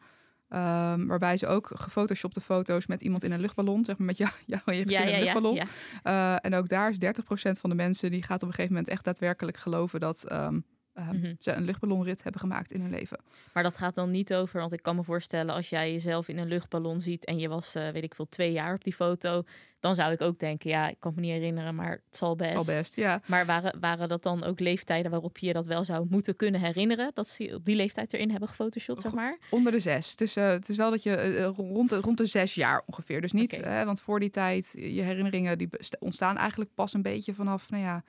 Um, 0.48 1.06
waarbij 1.06 1.36
ze 1.36 1.46
ook 1.46 1.70
gefotoshopte 1.74 2.40
foto's 2.40 2.86
met 2.86 3.02
iemand 3.02 3.24
in 3.24 3.32
een 3.32 3.40
luchtballon, 3.40 3.84
zeg 3.84 3.98
maar 3.98 4.06
met 4.06 4.16
jou, 4.16 4.30
jou 4.46 4.62
en 4.64 4.76
je 4.76 4.82
gezin 4.82 5.00
ja, 5.00 5.06
in 5.06 5.14
een 5.14 5.18
ja, 5.18 5.24
luchtballon. 5.24 5.54
Ja, 5.54 5.66
uh, 6.04 6.38
en 6.42 6.54
ook 6.54 6.68
daar 6.68 6.90
is 6.90 6.98
30% 7.04 7.60
van 7.60 7.70
de 7.70 7.76
mensen 7.76 8.10
die 8.10 8.22
gaat 8.22 8.42
op 8.42 8.48
een 8.48 8.54
gegeven 8.54 8.74
moment 8.74 8.88
echt 8.92 9.04
daadwerkelijk 9.04 9.56
geloven 9.56 10.00
dat 10.00 10.32
um, 10.32 10.64
uh, 10.98 11.04
Mhm. 11.04 11.16
mm 11.16 11.22
-hmm. 11.22 11.36
ze 11.38 11.52
een 11.52 11.64
luchtballonrit 11.64 12.22
hebben 12.22 12.40
gemaakt 12.40 12.72
in 12.72 12.80
hun 12.80 12.90
leven. 12.90 13.18
Maar 13.52 13.62
dat 13.62 13.76
gaat 13.76 13.94
dan 13.94 14.10
niet 14.10 14.34
over, 14.34 14.60
want 14.60 14.72
ik 14.72 14.82
kan 14.82 14.96
me 14.96 15.02
voorstellen 15.04 15.54
als 15.54 15.68
jij 15.68 15.92
jezelf 15.92 16.28
in 16.28 16.38
een 16.38 16.48
luchtballon 16.48 17.00
ziet 17.00 17.24
en 17.24 17.38
je 17.38 17.48
was, 17.48 17.76
uh, 17.76 17.88
weet 17.88 18.02
ik 18.02 18.14
veel, 18.14 18.28
twee 18.28 18.52
jaar 18.52 18.74
op 18.74 18.84
die 18.84 18.94
foto, 18.94 19.42
dan 19.80 19.94
zou 19.94 20.12
ik 20.12 20.20
ook 20.20 20.38
denken, 20.38 20.70
ja, 20.70 20.88
ik 20.88 20.96
kan 20.98 21.12
me 21.14 21.20
niet 21.20 21.30
herinneren, 21.30 21.74
maar 21.74 21.90
het 21.90 22.16
zal 22.16 22.36
best. 22.36 22.52
Het 22.52 22.64
zal 22.64 22.74
best, 22.74 22.96
ja. 22.96 23.20
Maar 23.26 23.46
waren, 23.46 23.80
waren 23.80 24.08
dat 24.08 24.22
dan 24.22 24.44
ook 24.44 24.60
leeftijden 24.60 25.10
waarop 25.10 25.38
je 25.38 25.46
je 25.46 25.52
dat 25.52 25.66
wel 25.66 25.84
zou 25.84 26.06
moeten 26.10 26.36
kunnen 26.36 26.60
herinneren, 26.60 27.10
dat 27.14 27.28
ze 27.28 27.52
op 27.54 27.64
die 27.64 27.76
leeftijd 27.76 28.12
erin 28.12 28.30
hebben 28.30 28.48
gefotoshopt, 28.48 29.02
zeg 29.02 29.12
maar? 29.12 29.38
Onder 29.50 29.72
de 29.72 29.80
zes. 29.80 30.16
Dus 30.16 30.36
uh, 30.36 30.48
het 30.48 30.68
is 30.68 30.76
wel 30.76 30.90
dat 30.90 31.02
je 31.02 31.36
uh, 31.38 31.44
rond, 31.44 31.90
de, 31.90 31.96
rond 31.96 32.18
de 32.18 32.26
zes 32.26 32.54
jaar 32.54 32.82
ongeveer. 32.86 33.20
Dus 33.20 33.32
niet, 33.32 33.54
okay. 33.58 33.84
want 33.84 34.00
voor 34.00 34.20
die 34.20 34.30
tijd, 34.30 34.70
je 34.72 35.02
herinneringen 35.02 35.58
die 35.58 35.68
ontstaan 35.98 36.36
eigenlijk 36.36 36.70
pas 36.74 36.94
een 36.94 37.02
beetje 37.02 37.34
vanaf, 37.34 37.70
nou 37.70 37.82
ja, 37.82 38.04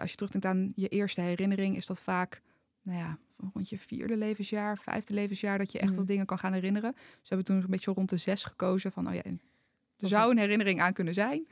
als 0.00 0.10
je 0.10 0.16
terugdenkt 0.16 0.46
aan 0.46 0.72
je 0.74 0.88
eerste 0.88 1.20
herinnering, 1.20 1.76
is 1.76 1.86
dat 1.86 2.00
vaak 2.00 2.40
nou 2.82 2.98
ja, 2.98 3.18
rond 3.52 3.68
je 3.68 3.78
vierde 3.78 4.16
levensjaar, 4.16 4.78
vijfde 4.78 5.14
levensjaar, 5.14 5.58
dat 5.58 5.72
je 5.72 5.78
echt 5.78 5.90
Mm. 5.90 5.96
wel 5.96 6.04
dingen 6.04 6.26
kan 6.26 6.38
gaan 6.38 6.52
herinneren. 6.52 6.94
Ze 6.96 7.34
hebben 7.34 7.46
toen 7.46 7.56
een 7.56 7.70
beetje 7.70 7.92
rond 7.92 8.10
de 8.10 8.16
zes 8.16 8.44
gekozen 8.44 8.92
van, 8.92 9.08
oh 9.08 9.14
ja, 9.14 9.22
er 9.24 10.08
zou 10.08 10.30
een 10.30 10.38
herinnering 10.38 10.80
aan 10.80 10.92
kunnen 10.92 11.14
zijn. 11.14 11.46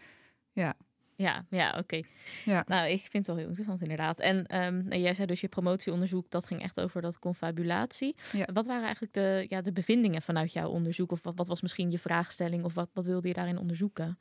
Ja. 0.53 0.75
Ja, 1.17 1.45
ja, 1.51 1.69
oké. 1.69 1.79
Okay. 1.79 2.05
Ja. 2.45 2.65
Nou, 2.67 2.89
ik 2.89 3.01
vind 3.01 3.13
het 3.13 3.27
wel 3.27 3.37
heel 3.37 3.47
interessant 3.47 3.83
inderdaad. 3.83 4.19
En 4.19 4.65
um, 4.65 4.93
jij 4.93 5.15
zei 5.15 5.27
dus 5.27 5.41
je 5.41 5.49
promotieonderzoek, 5.49 6.31
dat 6.31 6.47
ging 6.47 6.63
echt 6.63 6.81
over 6.81 7.03
dat 7.03 7.19
confabulatie. 7.19 8.15
Ja. 8.33 8.49
Wat 8.53 8.67
waren 8.67 8.83
eigenlijk 8.83 9.13
de, 9.13 9.47
ja, 9.49 9.61
de 9.61 9.73
bevindingen 9.73 10.23
vanuit 10.23 10.53
jouw 10.53 10.69
onderzoek? 10.69 11.13
Of 11.13 11.23
wat, 11.23 11.37
wat 11.37 11.49
was 11.49 11.63
misschien 11.63 11.91
je 11.91 11.99
vraagstelling? 11.99 12.65
Of 12.65 12.75
wat, 12.75 12.91
wat 12.93 13.07
wilde 13.07 13.29
je 13.29 13.35
daarin 13.35 13.59
onderzoeken? 13.59 14.19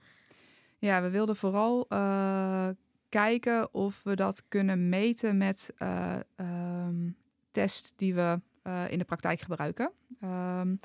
Ja, 0.77 1.01
we 1.01 1.09
wilden 1.09 1.35
vooral 1.35 1.85
uh, 1.89 2.67
kijken 3.11 3.73
of 3.73 4.03
we 4.03 4.15
dat 4.15 4.43
kunnen 4.47 4.89
meten 4.89 5.37
met 5.37 5.73
uh, 5.77 6.15
um, 6.35 7.15
tests 7.51 7.93
die 7.95 8.13
we 8.13 8.39
uh, 8.63 8.91
in 8.91 8.97
de 8.97 9.05
praktijk 9.05 9.39
gebruiken. 9.39 9.91
Um, 10.23 10.79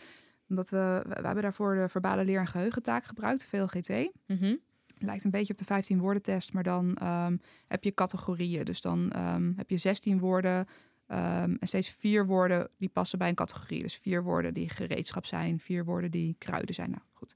omdat 0.49 0.71
we, 0.71 1.03
we 1.09 1.15
hebben 1.27 1.43
daarvoor 1.43 1.75
de 1.75 1.89
verbale 1.89 2.25
leer- 2.25 2.41
en 2.41 2.47
geheugentaak 2.47 3.05
gebruikt, 3.05 3.45
VLGT. 3.45 3.89
Mm 4.27 4.39
-hmm. 4.39 4.59
Lijkt 4.99 5.25
een 5.25 5.31
beetje 5.31 5.53
op 5.53 5.59
de 5.59 5.65
15 5.65 5.99
woorden 5.99 6.23
test, 6.23 6.53
maar 6.53 6.63
dan 6.63 6.99
um, 7.03 7.41
heb 7.67 7.85
je 7.85 7.95
categorieën. 7.95 8.65
Dus 8.65 8.81
dan 8.81 9.13
heb 9.57 9.71
je 9.71 9.77
16 9.77 10.19
woorden 10.19 10.67
en 11.07 11.59
steeds 11.61 11.89
vier 11.89 12.27
woorden 12.27 12.69
die 12.79 12.89
passen 12.89 13.19
bij 13.19 13.29
een 13.29 13.35
categorie. 13.35 13.83
Dus 13.83 13.97
vier 13.97 14.23
woorden 14.23 14.55
die 14.55 14.69
gereedschap 14.69 15.27
zijn, 15.27 15.61
vier 15.61 15.85
woorden 15.85 16.11
die 16.11 16.37
kruiden 16.39 16.75
zijn. 16.75 16.91
Nou 16.91 17.03
goed. 17.13 17.35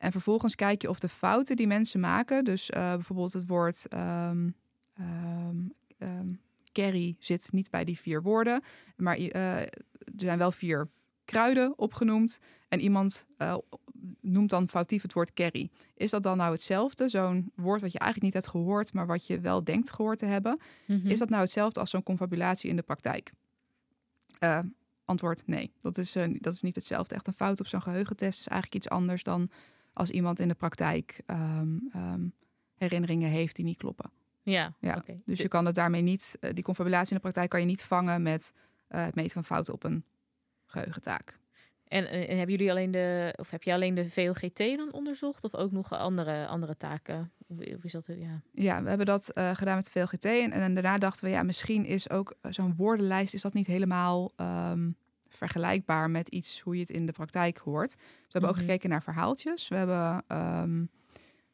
En 0.00 0.12
vervolgens 0.12 0.54
kijk 0.54 0.82
je 0.82 0.88
of 0.88 0.98
de 0.98 1.08
fouten 1.08 1.56
die 1.56 1.66
mensen 1.66 2.00
maken, 2.00 2.44
dus 2.44 2.70
uh, 2.70 2.94
bijvoorbeeld 2.94 3.32
het 3.32 3.46
woord 3.46 3.86
um, 3.94 4.54
um, 5.00 5.72
um, 5.98 6.40
carry 6.72 7.16
zit 7.18 7.48
niet 7.52 7.70
bij 7.70 7.84
die 7.84 7.98
vier 7.98 8.22
woorden, 8.22 8.62
maar 8.96 9.18
uh, 9.18 9.58
er 9.58 9.68
zijn 10.16 10.38
wel 10.38 10.52
vier 10.52 10.88
kruiden 11.24 11.78
opgenoemd 11.78 12.38
en 12.68 12.80
iemand 12.80 13.26
uh, 13.38 13.56
noemt 14.20 14.50
dan 14.50 14.68
foutief 14.68 15.02
het 15.02 15.12
woord 15.12 15.32
carry. 15.32 15.70
Is 15.94 16.10
dat 16.10 16.22
dan 16.22 16.36
nou 16.36 16.52
hetzelfde, 16.52 17.08
zo'n 17.08 17.52
woord 17.54 17.80
wat 17.80 17.92
je 17.92 17.98
eigenlijk 17.98 18.34
niet 18.34 18.42
hebt 18.42 18.54
gehoord, 18.56 18.92
maar 18.92 19.06
wat 19.06 19.26
je 19.26 19.40
wel 19.40 19.64
denkt 19.64 19.90
gehoord 19.90 20.18
te 20.18 20.26
hebben? 20.26 20.60
Mhm. 20.86 20.92
Mm 20.92 21.02
-hmm. 21.02 21.10
Is 21.10 21.18
dat 21.18 21.28
nou 21.28 21.42
hetzelfde 21.42 21.80
als 21.80 21.90
zo'n 21.90 22.02
confabulatie 22.02 22.70
in 22.70 22.76
de 22.76 22.82
praktijk? 22.82 23.32
Uh, 24.44 24.58
Antwoord 25.04 25.42
nee. 25.46 25.72
Dat 25.80 25.98
is, 25.98 26.16
uh, 26.16 26.24
dat 26.38 26.52
is 26.52 26.62
niet 26.62 26.74
hetzelfde. 26.74 27.14
Echt 27.14 27.26
een 27.26 27.32
fout 27.32 27.60
op 27.60 27.66
zo'n 27.66 27.82
geheugentest 27.82 28.40
is 28.40 28.46
eigenlijk 28.46 28.84
iets 28.84 28.88
anders 28.88 29.22
dan 29.22 29.50
als 29.92 30.10
iemand 30.10 30.40
in 30.40 30.48
de 30.48 30.54
praktijk 30.54 31.20
um, 31.26 31.90
um, 31.96 32.32
herinneringen 32.74 33.30
heeft 33.30 33.56
die 33.56 33.64
niet 33.64 33.78
kloppen. 33.78 34.10
Ja, 34.42 34.74
ja. 34.80 34.96
Okay. 34.96 35.22
Dus 35.24 35.40
je 35.40 35.48
kan 35.48 35.66
het 35.66 35.74
daarmee 35.74 36.02
niet, 36.02 36.36
uh, 36.40 36.50
die 36.52 36.64
confabulatie 36.64 37.10
in 37.10 37.14
de 37.14 37.22
praktijk 37.22 37.50
kan 37.50 37.60
je 37.60 37.66
niet 37.66 37.82
vangen 37.82 38.22
met 38.22 38.52
uh, 38.88 39.04
het 39.04 39.14
meten 39.14 39.32
van 39.32 39.44
fouten 39.44 39.74
op 39.74 39.84
een 39.84 40.04
geheugentaak. 40.66 41.38
En, 41.88 42.10
en, 42.10 42.36
hebben 42.36 42.56
jullie 42.56 42.70
alleen 42.70 42.90
de, 42.90 43.34
of 43.36 43.50
heb 43.50 43.62
je 43.62 43.72
alleen 43.72 43.94
de 43.94 44.10
VOGT 44.10 44.58
dan 44.58 44.92
onderzocht, 44.92 45.44
of 45.44 45.54
ook 45.54 45.72
nog 45.72 45.92
andere, 45.92 46.46
andere 46.46 46.76
taken? 46.76 47.32
Of, 47.46 47.58
is 47.58 47.92
dat, 47.92 48.06
ja. 48.06 48.42
ja, 48.52 48.82
we 48.82 48.88
hebben 48.88 49.06
dat 49.06 49.30
uh, 49.38 49.50
gedaan 49.54 49.76
met 49.76 49.84
de 49.84 49.90
VLGT. 49.90 50.24
En, 50.24 50.52
en 50.52 50.74
daarna 50.74 50.98
dachten 50.98 51.24
we, 51.24 51.30
ja, 51.30 51.42
misschien 51.42 51.84
is 51.84 52.10
ook 52.10 52.34
zo'n 52.42 52.76
woordenlijst, 52.76 53.34
is 53.34 53.42
dat 53.42 53.52
niet 53.52 53.66
helemaal 53.66 54.32
um, 54.36 54.96
vergelijkbaar 55.40 56.10
met 56.10 56.28
iets 56.28 56.60
hoe 56.60 56.74
je 56.74 56.80
het 56.80 56.90
in 56.90 57.06
de 57.06 57.12
praktijk 57.12 57.58
hoort. 57.58 57.88
Dus 57.88 57.98
we 57.98 58.04
hebben 58.06 58.40
mm 58.40 58.48
-hmm. 58.48 58.48
ook 58.48 58.66
gekeken 58.66 58.90
naar 58.90 59.02
verhaaltjes. 59.02 59.68
We 59.68 59.76
hebben 59.76 60.24
um, 60.28 60.90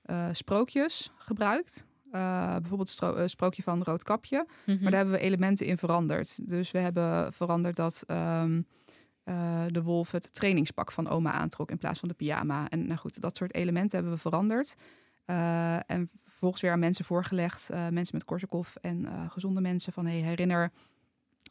uh, 0.07 0.29
sprookjes 0.33 1.13
gebruikt. 1.17 1.87
Uh, 2.13 2.57
bijvoorbeeld 2.57 3.01
het 3.01 3.17
uh, 3.17 3.27
sprookje 3.27 3.63
van 3.63 3.83
Roodkapje. 3.83 4.39
Mm 4.39 4.47
-hmm. 4.65 4.83
Maar 4.83 4.91
daar 4.91 5.01
hebben 5.01 5.19
we 5.19 5.25
elementen 5.25 5.67
in 5.67 5.79
veranderd. 5.79 6.49
Dus 6.49 6.71
we 6.71 6.79
hebben 6.79 7.33
veranderd 7.33 7.77
dat 7.77 8.05
um, 8.07 8.67
uh, 9.25 9.65
de 9.69 9.83
wolf 9.83 10.11
het 10.11 10.35
trainingspak 10.35 10.93
van 10.93 11.09
oma 11.09 11.31
aantrok 11.33 11.71
in 11.71 11.79
plaats 11.79 11.99
van 11.99 12.09
de 12.09 12.15
pyjama. 12.15 12.69
En 12.69 12.87
nou 12.87 12.99
goed, 12.99 13.21
dat 13.21 13.37
soort 13.37 13.55
elementen 13.55 13.99
hebben 13.99 14.15
we 14.15 14.21
veranderd. 14.21 14.75
en 15.87 16.11
vervolgens 16.25 16.63
weer 16.63 16.73
aan 16.73 16.79
mensen 16.79 17.05
voorgelegd. 17.05 17.69
mensen 17.69 18.17
met 18.17 18.25
Korsakoff 18.25 18.77
en 18.77 19.07
gezonde 19.31 19.61
mensen 19.61 19.93
van 19.93 20.07
hey, 20.07 20.21
herinner... 20.21 20.73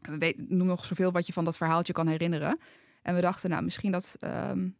Weet, 0.05 0.49
noem 0.49 0.67
nog 0.67 0.85
zoveel 0.85 1.11
wat 1.11 1.27
je 1.27 1.33
van 1.33 1.45
dat 1.45 1.57
verhaaltje 1.57 1.93
kan 1.93 2.07
herinneren. 2.07 2.59
En 3.01 3.15
we 3.15 3.21
dachten, 3.21 3.49
nou, 3.49 3.63
misschien 3.63 3.91
dat 3.91 4.17
um, 4.51 4.77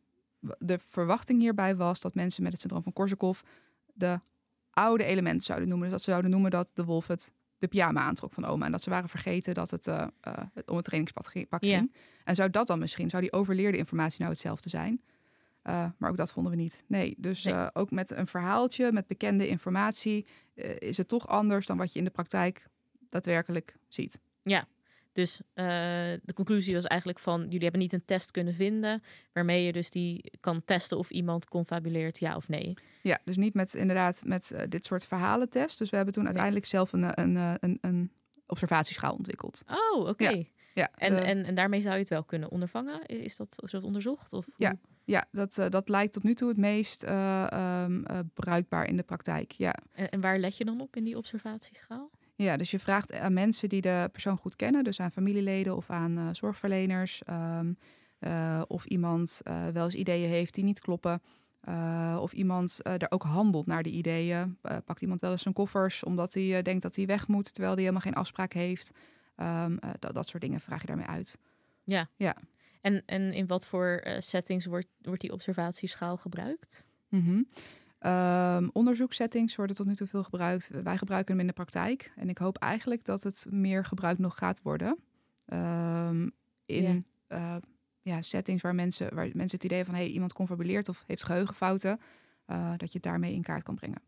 de 0.60 0.80
verwachting 0.80 1.40
hierbij 1.40 1.76
was 1.76 2.02
dat 2.02 2.16
mensen 2.16 2.44
met 2.44 2.52
het 2.52 2.62
syndroom 2.62 2.84
van 2.84 2.94
Korsakoff 2.94 3.44
de 3.94 4.20
oude 4.72 5.04
elementen 5.04 5.46
zouden 5.46 5.68
noemen. 5.68 5.88
Dus 5.88 5.96
dat 5.96 6.06
ze 6.06 6.10
zouden 6.10 6.32
noemen 6.32 6.52
dat 6.52 6.72
de 6.74 6.84
wolf 6.84 7.08
het 7.08 7.34
de 7.58 7.68
pyjama 7.68 8.02
aantrok 8.02 8.34
van 8.34 8.46
oma. 8.46 8.66
En 8.66 8.72
dat 8.72 8.82
ze 8.82 8.90
waren 8.90 9.10
vergeten 9.10 9.54
dat 9.54 9.72
het 9.72 9.88
uh, 9.88 10.08
uh, 10.28 10.34
om 10.66 10.76
het 10.76 10.86
trainingspak 10.86 11.28
ging. 11.62 11.94
En 12.24 12.36
zou 12.36 12.50
dat 12.50 12.68
dan 12.68 12.80
misschien, 12.80 13.10
zou 13.10 13.22
die 13.22 13.34
overleerde 13.34 13.78
informatie 13.78 14.20
nou 14.20 14.32
hetzelfde 14.32 14.70
zijn? 14.70 15.02
Uh, 15.64 15.86
maar 15.98 16.10
ook 16.10 16.18
dat 16.18 16.32
vonden 16.32 16.52
we 16.52 16.58
niet. 16.58 16.84
Nee, 16.88 17.16
dus 17.18 17.44
nee. 17.44 17.76
ook 17.76 17.92
met 17.92 18.12
een 18.12 18.28
verhaaltje, 18.28 18.92
met 18.92 19.08
bekende 19.08 19.48
informatie, 19.48 20.26
is 20.80 20.98
het 20.98 21.08
toch 21.08 21.28
anders 21.28 21.66
dan 21.66 21.78
wat 21.78 21.94
je 21.94 22.00
in 22.00 22.06
de 22.06 22.12
praktijk 22.12 22.68
daadwerkelijk 23.10 23.78
ziet. 23.88 24.20
Ja, 24.44 24.68
dus 25.16 25.40
uh, 25.40 25.66
de 26.24 26.34
conclusie 26.34 26.74
was 26.74 26.86
eigenlijk 26.86 27.20
van 27.20 27.42
jullie 27.42 27.62
hebben 27.62 27.80
niet 27.80 27.94
een 27.94 28.06
test 28.06 28.32
kunnen 28.32 28.54
vinden 28.54 29.04
waarmee 29.34 29.64
je 29.64 29.72
dus 29.72 29.90
die 29.90 30.32
kan 30.40 30.64
testen 30.66 30.98
of 30.98 31.10
iemand 31.10 31.48
confabuleert 31.48 32.20
ja 32.20 32.36
of 32.36 32.50
nee. 32.50 32.74
Ja, 33.02 33.20
dus 33.24 33.38
niet 33.38 33.54
met 33.54 33.74
inderdaad 33.74 34.22
met 34.26 34.52
uh, 34.54 34.62
dit 34.70 34.86
soort 34.86 35.06
verhalentest. 35.06 35.78
Dus 35.78 35.90
we 35.90 35.96
hebben 35.96 36.14
toen 36.14 36.26
uiteindelijk 36.26 36.66
zelf 36.66 36.94
een, 36.94 37.20
een, 37.22 37.36
een, 37.60 37.78
een 37.82 38.12
observatieschaal 38.48 39.14
ontwikkeld. 39.14 39.64
Oh, 39.68 40.00
oké. 40.00 40.10
Okay. 40.10 40.38
Ja. 40.38 40.54
Ja, 40.74 40.92
en, 40.98 41.16
de... 41.16 41.22
en, 41.22 41.46
en 41.46 41.56
daarmee 41.56 41.82
zou 41.82 41.94
je 41.94 42.00
het 42.00 42.10
wel 42.10 42.24
kunnen 42.24 42.52
ondervangen? 42.52 43.06
Is 43.06 43.36
dat, 43.36 43.62
is 43.64 43.72
dat 43.72 43.84
onderzocht? 43.84 44.34
Of 44.34 44.48
ja, 44.58 44.76
ja 45.04 45.26
dat, 45.32 45.58
uh, 45.58 45.70
dat 45.70 45.90
lijkt 45.90 46.14
tot 46.14 46.24
nu 46.24 46.34
toe 46.34 46.48
het 46.48 46.58
meest 46.58 47.04
uh, 47.04 47.48
um, 47.84 48.06
uh, 48.12 48.20
bruikbaar 48.34 48.88
in 48.88 48.98
de 48.98 49.04
praktijk. 49.04 49.52
Ja. 49.52 49.76
En, 49.94 50.10
en 50.10 50.22
waar 50.22 50.40
let 50.40 50.58
je 50.58 50.66
dan 50.66 50.82
op 50.82 50.96
in 50.96 51.04
die 51.04 51.18
observatieschaal? 51.18 52.10
Ja, 52.36 52.58
dus 52.58 52.72
je 52.72 52.80
vraagt 52.80 53.14
aan 53.14 53.34
mensen 53.34 53.70
die 53.70 53.82
de 53.82 54.10
persoon 54.12 54.38
goed 54.38 54.56
kennen, 54.56 54.84
dus 54.84 55.00
aan 55.00 55.12
familieleden 55.12 55.76
of 55.76 55.90
aan 55.90 56.18
uh, 56.18 56.28
zorgverleners, 56.32 57.22
um, 57.30 57.78
uh, 58.20 58.62
of 58.68 58.86
iemand 58.86 59.42
uh, 59.44 59.68
wel 59.68 59.86
eens 59.86 59.96
ideeën 59.96 60.30
heeft 60.30 60.54
die 60.54 60.64
niet 60.64 60.80
kloppen, 60.80 61.22
of 62.20 62.34
iemand 62.34 62.80
er 62.84 63.12
ook 63.12 63.24
handelt 63.24 63.66
naar 63.66 63.84
die 63.84 63.94
ideeën. 63.94 64.58
pakt 64.86 65.02
iemand 65.02 65.22
wel 65.22 65.32
eens 65.32 65.42
zijn 65.42 65.54
koffers 65.54 66.04
omdat 66.04 66.34
hij 66.34 66.62
denkt 66.62 66.82
dat 66.82 66.96
hij 66.96 67.06
weg 67.06 67.28
moet, 67.28 67.54
terwijl 67.54 67.74
hij 67.74 67.82
helemaal 67.82 68.04
geen 68.04 68.14
afspraak 68.14 68.54
heeft. 68.54 68.92
Um, 69.38 69.80
dat, 70.00 70.14
dat 70.14 70.28
soort 70.28 70.44
dingen 70.44 70.60
vraag 70.60 70.82
je 70.82 70.88
daarmee 70.88 71.06
uit. 71.06 71.38
Ja. 71.84 72.10
ja. 72.16 72.36
En, 72.82 73.04
en 73.06 73.34
in 73.34 73.48
wat 73.48 73.68
voor 73.68 74.04
settings 74.20 74.66
wordt, 74.66 74.88
wordt 75.02 75.22
die 75.22 75.32
observatieschaal 75.32 76.18
gebruikt? 76.18 76.88
Mm 77.10 77.26
-hmm. 77.26 77.48
Um, 78.00 78.70
onderzoekssettings 78.74 79.56
worden 79.56 79.76
tot 79.76 79.86
nu 79.86 79.96
toe 79.96 80.08
veel 80.08 80.24
gebruikt. 80.24 80.70
Wij 80.84 80.98
gebruiken 80.98 81.32
hem 81.32 81.42
in 81.42 81.48
de 81.48 81.54
praktijk. 81.54 82.12
En 82.16 82.30
ik 82.30 82.38
hoop 82.38 82.58
eigenlijk 82.58 83.06
dat 83.06 83.24
het 83.24 83.48
meer 83.50 83.86
gebruikt 83.86 84.20
nog 84.20 84.38
gaat 84.38 84.62
worden. 84.62 84.98
Um, 85.54 86.32
in. 86.66 87.06
Uh, 87.30 87.56
ja, 88.02 88.22
settings 88.22 88.62
waar 88.62 88.76
mensen, 88.76 89.16
waar 89.16 89.30
mensen 89.34 89.58
het 89.58 89.64
idee 89.64 89.86
van... 89.86 89.94
hey, 89.94 90.08
iemand 90.08 90.34
confabuleert 90.34 90.90
of 90.90 91.04
heeft 91.08 91.24
geheugenfouten... 91.24 92.00
Uh, 92.48 92.70
dat 92.70 92.88
je 92.88 92.94
het 92.94 93.04
daarmee 93.04 93.34
in 93.34 93.42
kaart 93.42 93.64
kan 93.64 93.76
brengen. 93.76 94.02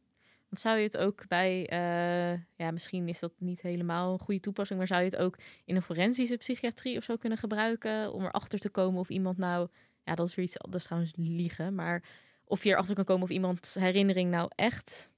Want 0.50 0.62
zou 0.62 0.78
je 0.78 0.84
het 0.84 0.98
ook 0.98 1.28
bij, 1.28 1.72
uh, 1.74 2.40
ja, 2.56 2.72
misschien 2.72 3.08
is 3.08 3.20
dat 3.20 3.34
niet 3.38 3.62
helemaal 3.62 4.14
een 4.14 4.20
goede 4.20 4.40
toepassing, 4.40 4.80
maar 4.80 4.88
zou 4.88 5.02
je 5.02 5.10
het 5.10 5.18
ook 5.18 5.38
in 5.66 5.76
een 5.76 5.82
forensische 5.82 6.38
psychiatrie 6.38 6.98
of 6.98 7.04
zo 7.04 7.16
kunnen 7.16 7.38
gebruiken 7.38 8.14
om 8.14 8.26
erachter 8.26 8.60
te 8.60 8.70
komen 8.70 9.00
of 9.00 9.10
iemand 9.10 9.38
nou, 9.38 9.68
ja, 10.04 10.16
dat 10.16 10.28
is 10.28 10.36
weer 10.36 10.46
iets 10.46 10.60
anders 10.60 10.84
trouwens 10.84 11.14
liegen, 11.16 11.76
maar 11.76 12.04
of 12.48 12.64
je 12.64 12.70
erachter 12.70 12.96
kan 12.96 13.06
komen 13.06 13.24
of 13.24 13.30
iemands 13.30 13.74
herinnering 13.74 14.32
nou 14.32 14.50
echt 14.56 15.16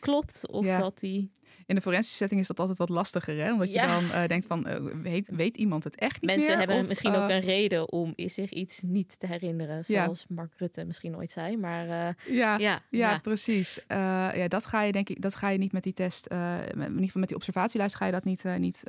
klopt. 0.00 0.48
Of 0.50 0.64
ja. 0.64 0.78
dat 0.78 0.98
die. 0.98 1.30
In 1.66 1.74
de 1.74 1.80
forensische 1.80 2.16
setting 2.16 2.40
is 2.40 2.46
dat 2.46 2.60
altijd 2.60 2.78
wat 2.78 2.88
lastiger, 2.88 3.36
hè? 3.36 3.52
Omdat 3.52 3.72
ja. 3.72 3.82
je 3.82 3.88
dan 3.88 4.04
uh, 4.04 4.28
denkt 4.28 4.46
van, 4.46 4.68
uh, 4.68 5.02
weet, 5.02 5.28
weet 5.32 5.56
iemand 5.56 5.84
het 5.84 5.96
echt 5.96 6.20
niet 6.20 6.30
Mensen 6.30 6.48
meer? 6.48 6.58
hebben 6.58 6.76
of, 6.76 6.88
misschien 6.88 7.12
uh... 7.12 7.22
ook 7.22 7.30
een 7.30 7.40
reden 7.40 7.92
om 7.92 8.12
zich 8.16 8.50
iets 8.50 8.82
niet 8.82 9.18
te 9.18 9.26
herinneren. 9.26 9.84
Zoals 9.84 10.24
ja. 10.28 10.34
Mark 10.34 10.52
Rutte 10.56 10.84
misschien 10.84 11.16
ooit 11.16 11.30
zei. 11.30 11.56
Maar 11.56 11.86
ja, 12.26 12.58
ja, 12.58 12.82
ja, 12.90 13.18
precies. 13.18 13.84
ja, 13.88 14.48
dat 14.48 14.66
ga 14.66 14.82
je 14.82 14.92
denk 14.92 15.08
ik, 15.08 15.22
dat 15.22 15.34
ga 15.34 15.48
je 15.48 15.58
niet 15.58 15.72
met 15.72 15.82
die 15.82 15.92
test, 15.92 16.28
met, 16.30 16.70
in 16.74 16.82
ieder 16.82 17.04
geval 17.04 17.20
met 17.20 17.28
die 17.28 17.36
observatielijst 17.36 17.96
ga 17.96 18.06
je 18.06 18.12
dat 18.12 18.24
niet, 18.24 18.44
niet 18.58 18.82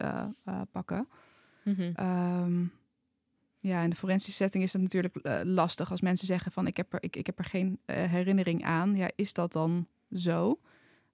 pakken. 0.72 1.08
Mm 1.64 1.76
-hmm. 1.76 1.94
um, 2.44 2.72
ja, 3.68 3.82
in 3.82 3.90
de 3.90 3.96
forensische 3.96 4.44
setting 4.44 4.64
is 4.64 4.74
het 4.74 4.82
natuurlijk 4.82 5.16
uh, 5.22 5.40
lastig 5.44 5.92
als 5.92 6.02
mensen 6.02 6.28
zeggen 6.28 6.52
van 6.52 6.68
ik 6.68 6.78
heb 6.78 6.94
er, 6.94 7.04
ik, 7.04 7.16
ik 7.16 7.26
heb 7.26 7.40
er 7.40 7.46
geen 7.46 7.80
uh, 7.86 7.96
herinnering 7.96 8.66
aan. 8.66 8.96
Ja, 8.96 9.10
is 9.16 9.34
dat 9.34 9.52
dan 9.54 9.88
zo? 10.12 10.60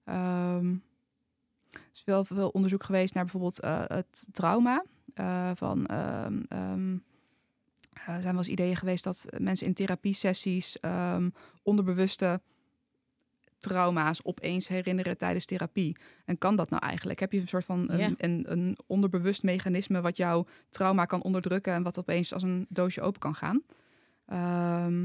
Um, 0.04 0.82
er 1.70 1.80
is 1.92 2.02
wel 2.04 2.24
veel 2.24 2.48
onderzoek 2.48 2.84
geweest 2.84 3.14
naar 3.14 3.22
bijvoorbeeld 3.22 3.64
uh, 3.64 3.82
het 3.86 4.28
trauma. 4.32 4.84
van, 5.54 5.78
um, 5.92 7.04
zijn 8.04 8.22
wel 8.22 8.36
eens 8.36 8.48
ideeën 8.48 8.76
geweest 8.76 9.04
dat 9.04 9.26
mensen 9.38 9.66
in 9.66 9.74
therapiesessies 9.74 10.78
onderbewuste 11.62 12.40
trauma's 13.68 14.20
opeens 14.22 14.68
herinneren 14.68 15.18
tijdens 15.18 15.44
therapie. 15.44 15.96
En 16.24 16.38
kan 16.38 16.56
dat 16.56 16.70
nou 16.70 16.82
eigenlijk? 16.86 17.20
Heb 17.20 17.32
je 17.32 17.40
een 17.40 17.48
soort 17.48 17.64
van 17.64 17.90
een, 17.90 18.44
een 18.52 18.78
onderbewust 18.86 19.42
mechanisme 19.42 20.00
wat 20.00 20.16
jouw 20.16 20.46
trauma 20.68 21.04
kan 21.04 21.22
onderdrukken 21.22 21.72
en 21.72 21.82
wat 21.82 21.98
opeens 21.98 22.32
als 22.32 22.42
een 22.42 22.66
doosje 22.68 23.00
open 23.00 23.20
kan 23.20 23.34
gaan? 23.34 23.62
Ehm, 24.26 25.00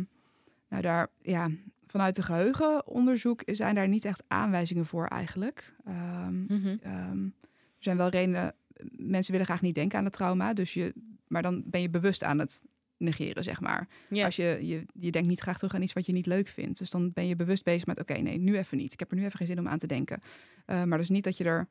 nou, 0.70 0.82
daar, 0.82 1.08
ja, 1.22 1.50
vanuit 1.88 2.16
de 2.16 2.22
geheugenonderzoek 2.24 3.42
zijn 3.46 3.76
daar 3.76 3.88
niet 3.88 4.06
echt 4.06 4.24
aanwijzingen 4.28 4.86
voor 4.86 5.06
eigenlijk. 5.06 5.76
Ehm, 5.86 6.44
Mhm. 6.44 6.76
ehm, 6.82 7.24
er 7.24 7.86
zijn 7.86 7.98
wel 7.98 8.10
redenen, 8.10 8.56
mensen 8.92 9.32
willen 9.32 9.48
graag 9.48 9.62
niet 9.62 9.76
denken 9.76 9.98
aan 9.98 10.04
het 10.04 10.14
trauma, 10.14 10.54
dus 10.54 10.74
je, 10.74 10.94
maar 11.28 11.42
dan 11.42 11.64
ben 11.66 11.82
je 11.82 11.90
bewust 11.90 12.24
aan 12.24 12.40
het 12.40 12.62
negeren, 13.00 13.44
zeg 13.44 13.62
maar. 13.62 13.88
Als 14.12 14.36
je, 14.36 14.58
je, 14.62 14.86
je 14.94 15.12
denkt 15.12 15.28
niet 15.28 15.40
graag 15.40 15.58
terug 15.58 15.74
aan 15.76 15.82
iets 15.82 15.94
wat 15.94 16.06
je 16.06 16.12
niet 16.14 16.26
leuk 16.26 16.48
vindt. 16.48 16.80
Dus 16.80 16.90
dan 16.90 17.12
ben 17.14 17.28
je 17.28 17.36
bewust 17.36 17.64
bezig 17.64 17.86
met, 17.86 18.00
oké, 18.00 18.14
nee, 18.14 18.38
nu 18.38 18.58
even 18.58 18.78
niet. 18.78 18.94
Ik 18.94 19.00
heb 19.00 19.12
er 19.12 19.18
nu 19.18 19.26
even 19.26 19.38
geen 19.38 19.48
zin 19.48 19.60
om 19.60 19.68
aan 19.68 19.78
te 19.78 19.88
denken. 19.88 20.22
Uh, 20.22 20.76
maar 20.76 20.88
dat 20.88 21.00
is 21.00 21.10
niet 21.10 21.24
dat 21.24 21.38
je 21.38 21.44
er 21.44 21.68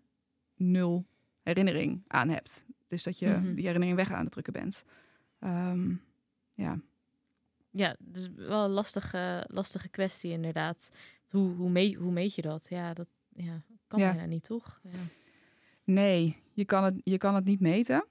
nul 0.57 1.07
herinnering 1.43 2.03
aan 2.07 2.29
hebt. 2.29 2.65
Dus 2.87 3.03
dat 3.03 3.19
je 3.19 3.27
Mhm. 3.29 3.55
die 3.55 3.65
herinnering 3.65 3.97
weg 3.97 4.11
aan 4.11 4.23
het 4.25 4.33
drukken 4.33 4.53
bent. 4.53 4.85
Ehm, 5.39 5.95
ja. 6.55 6.81
Ja, 7.71 7.97
dus 7.99 8.29
wel 8.37 8.65
een 8.65 8.71
lastige, 8.71 9.45
lastige 9.49 9.89
kwestie 9.89 10.31
inderdaad. 10.33 10.97
Hoe, 11.31 11.55
hoe, 11.55 11.71
mee, 11.71 11.95
hoe 11.97 12.13
meet 12.13 12.35
je 12.35 12.43
dat? 12.43 12.67
Ja, 12.69 12.95
dat 12.95 13.07
ja, 13.35 13.63
kan 13.87 14.01
Ja. 14.01 14.11
bijna 14.13 14.27
niet, 14.27 14.45
toch? 14.45 14.81
Ja. 14.83 14.99
Nee, 15.85 16.37
je 16.53 16.65
kan 16.65 16.85
het, 16.85 16.95
je 17.05 17.19
kan 17.19 17.35
het 17.35 17.45
niet 17.45 17.61
meten. 17.61 18.05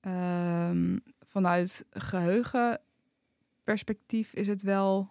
Ehm, 0.00 0.98
vanuit 1.42 1.84
geheugenperspectief 1.90 4.32
is 4.32 4.46
het 4.46 4.62
wel 4.62 5.10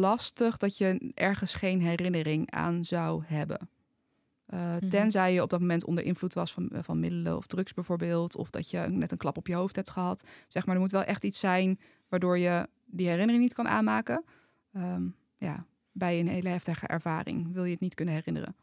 lastig 0.00 0.56
dat 0.56 0.78
je 0.78 1.12
ergens 1.14 1.54
geen 1.54 1.80
herinnering 1.80 2.50
aan 2.50 2.84
zou 2.84 3.22
hebben. 3.26 3.68
Uh, 4.54 4.76
Mhm. 4.76 4.88
Tenzij 4.88 5.32
je 5.32 5.42
op 5.42 5.50
dat 5.50 5.60
moment 5.60 5.84
onder 5.84 6.04
invloed 6.04 6.34
was 6.34 6.52
van, 6.52 6.70
van 6.72 7.00
middelen 7.00 7.36
of 7.36 7.46
drugs 7.46 7.74
bijvoorbeeld. 7.74 8.36
Of 8.36 8.50
dat 8.50 8.70
je 8.70 8.78
net 8.78 9.12
een 9.12 9.18
klap 9.18 9.36
op 9.36 9.46
je 9.46 9.54
hoofd 9.54 9.76
hebt 9.76 9.90
gehad. 9.90 10.24
Zeg 10.48 10.66
maar, 10.66 10.74
er 10.74 10.80
moet 10.80 10.90
wel 10.90 11.02
echt 11.02 11.24
iets 11.24 11.38
zijn 11.38 11.80
waardoor 12.08 12.38
je 12.38 12.68
die 12.86 13.08
herinnering 13.08 13.42
niet 13.42 13.54
kan 13.54 13.68
aanmaken. 13.68 14.24
Ehm, 14.72 15.06
ja, 15.36 15.66
bij 15.92 16.20
een 16.20 16.28
hele 16.28 16.48
heftige 16.48 16.86
ervaring 16.86 17.52
wil 17.52 17.64
je 17.64 17.70
het 17.70 17.80
niet 17.80 17.94
kunnen 17.94 18.14
herinneren. 18.14 18.56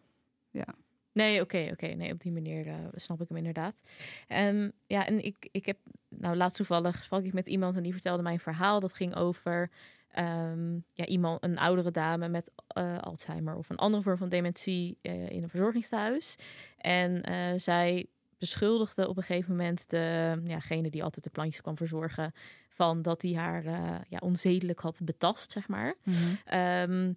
Nee, 1.14 1.42
oké, 1.42 1.70
oké. 1.72 1.88
Nee, 1.88 2.12
op 2.12 2.20
die 2.20 2.32
manier 2.32 2.68
uh, 2.68 2.76
snap 2.96 3.22
ik 3.22 3.28
hem 3.28 3.38
inderdaad. 3.38 3.82
Um, 4.28 4.72
ja, 4.88 5.06
en 5.06 5.24
ik, 5.24 5.50
ik 5.52 5.66
heb, 5.66 5.78
nou, 6.10 6.36
laatst 6.36 6.58
toevallig 6.58 7.04
sprak 7.04 7.24
ik 7.24 7.34
met 7.34 7.48
iemand 7.48 7.76
en 7.76 7.84
die 7.84 7.92
vertelde 7.92 8.24
mij 8.24 8.34
een 8.34 8.40
verhaal. 8.40 8.80
Dat 8.80 8.94
ging 8.94 9.16
over 9.16 9.70
um, 10.18 10.84
ja, 10.94 11.06
iemand, 11.06 11.44
een 11.44 11.58
oudere 11.58 11.92
dame 11.92 12.28
met 12.28 12.52
uh, 12.78 12.98
Alzheimer 13.00 13.56
of 13.56 13.70
een 13.70 13.78
andere 13.78 14.04
vorm 14.04 14.18
van 14.18 14.30
dementie 14.30 14.98
uh, 15.02 15.30
in 15.30 15.44
een 15.44 15.50
verzorgingstehuis. 15.50 16.36
En 16.78 17.22
zij 17.60 18.06
beschuldigde 18.38 19.08
op 19.08 19.18
een 19.18 19.24
gegeven 19.24 19.52
moment 19.52 19.90
de, 19.90 20.38
jagene 20.44 20.90
die 20.90 21.04
altijd 21.04 21.24
de 21.24 21.30
plantjes 21.30 21.62
kwam 21.62 21.78
verzorgen 21.78 22.34
van 22.70 23.02
dat 23.02 23.22
hij 23.22 23.34
haar 23.34 23.64
ja, 24.10 24.18
onzedelijk 24.20 24.80
had 24.80 25.02
betast, 25.04 25.52
zeg 25.52 25.68
maar. 25.68 25.96
Mm 26.04 26.14
-hmm. 26.14 27.16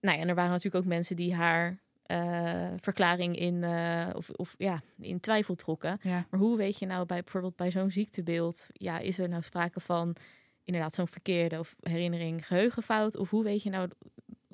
nou 0.00 0.16
ja, 0.16 0.22
en 0.22 0.28
er 0.28 0.34
waren 0.34 0.50
natuurlijk 0.50 0.84
ook 0.84 0.90
mensen 0.90 1.16
die 1.16 1.34
haar 1.34 1.78
uh, 2.10 2.66
verklaring 2.76 3.36
in, 3.36 3.54
uh, 3.54 4.08
of, 4.14 4.30
of, 4.30 4.54
ja, 4.58 4.82
in 5.00 5.20
twijfel 5.20 5.54
trokken. 5.54 5.98
Ja. 6.02 6.26
Maar 6.30 6.40
hoe 6.40 6.56
weet 6.56 6.78
je 6.78 6.86
nou 6.86 7.06
bij 7.06 7.22
bijvoorbeeld 7.22 7.56
bij 7.56 7.70
zo'n 7.70 7.90
ziektebeeld, 7.90 8.68
ja, 8.72 8.98
is 8.98 9.18
er 9.18 9.28
nou 9.28 9.42
sprake 9.42 9.80
van 9.80 10.16
inderdaad 10.64 10.94
zo'n 10.94 11.08
verkeerde 11.08 11.58
of 11.58 11.76
herinnering, 11.80 12.46
geheugenfout? 12.46 13.16
Of 13.16 13.30
hoe 13.30 13.44
weet 13.44 13.62
je 13.62 13.70
nou, 13.70 13.88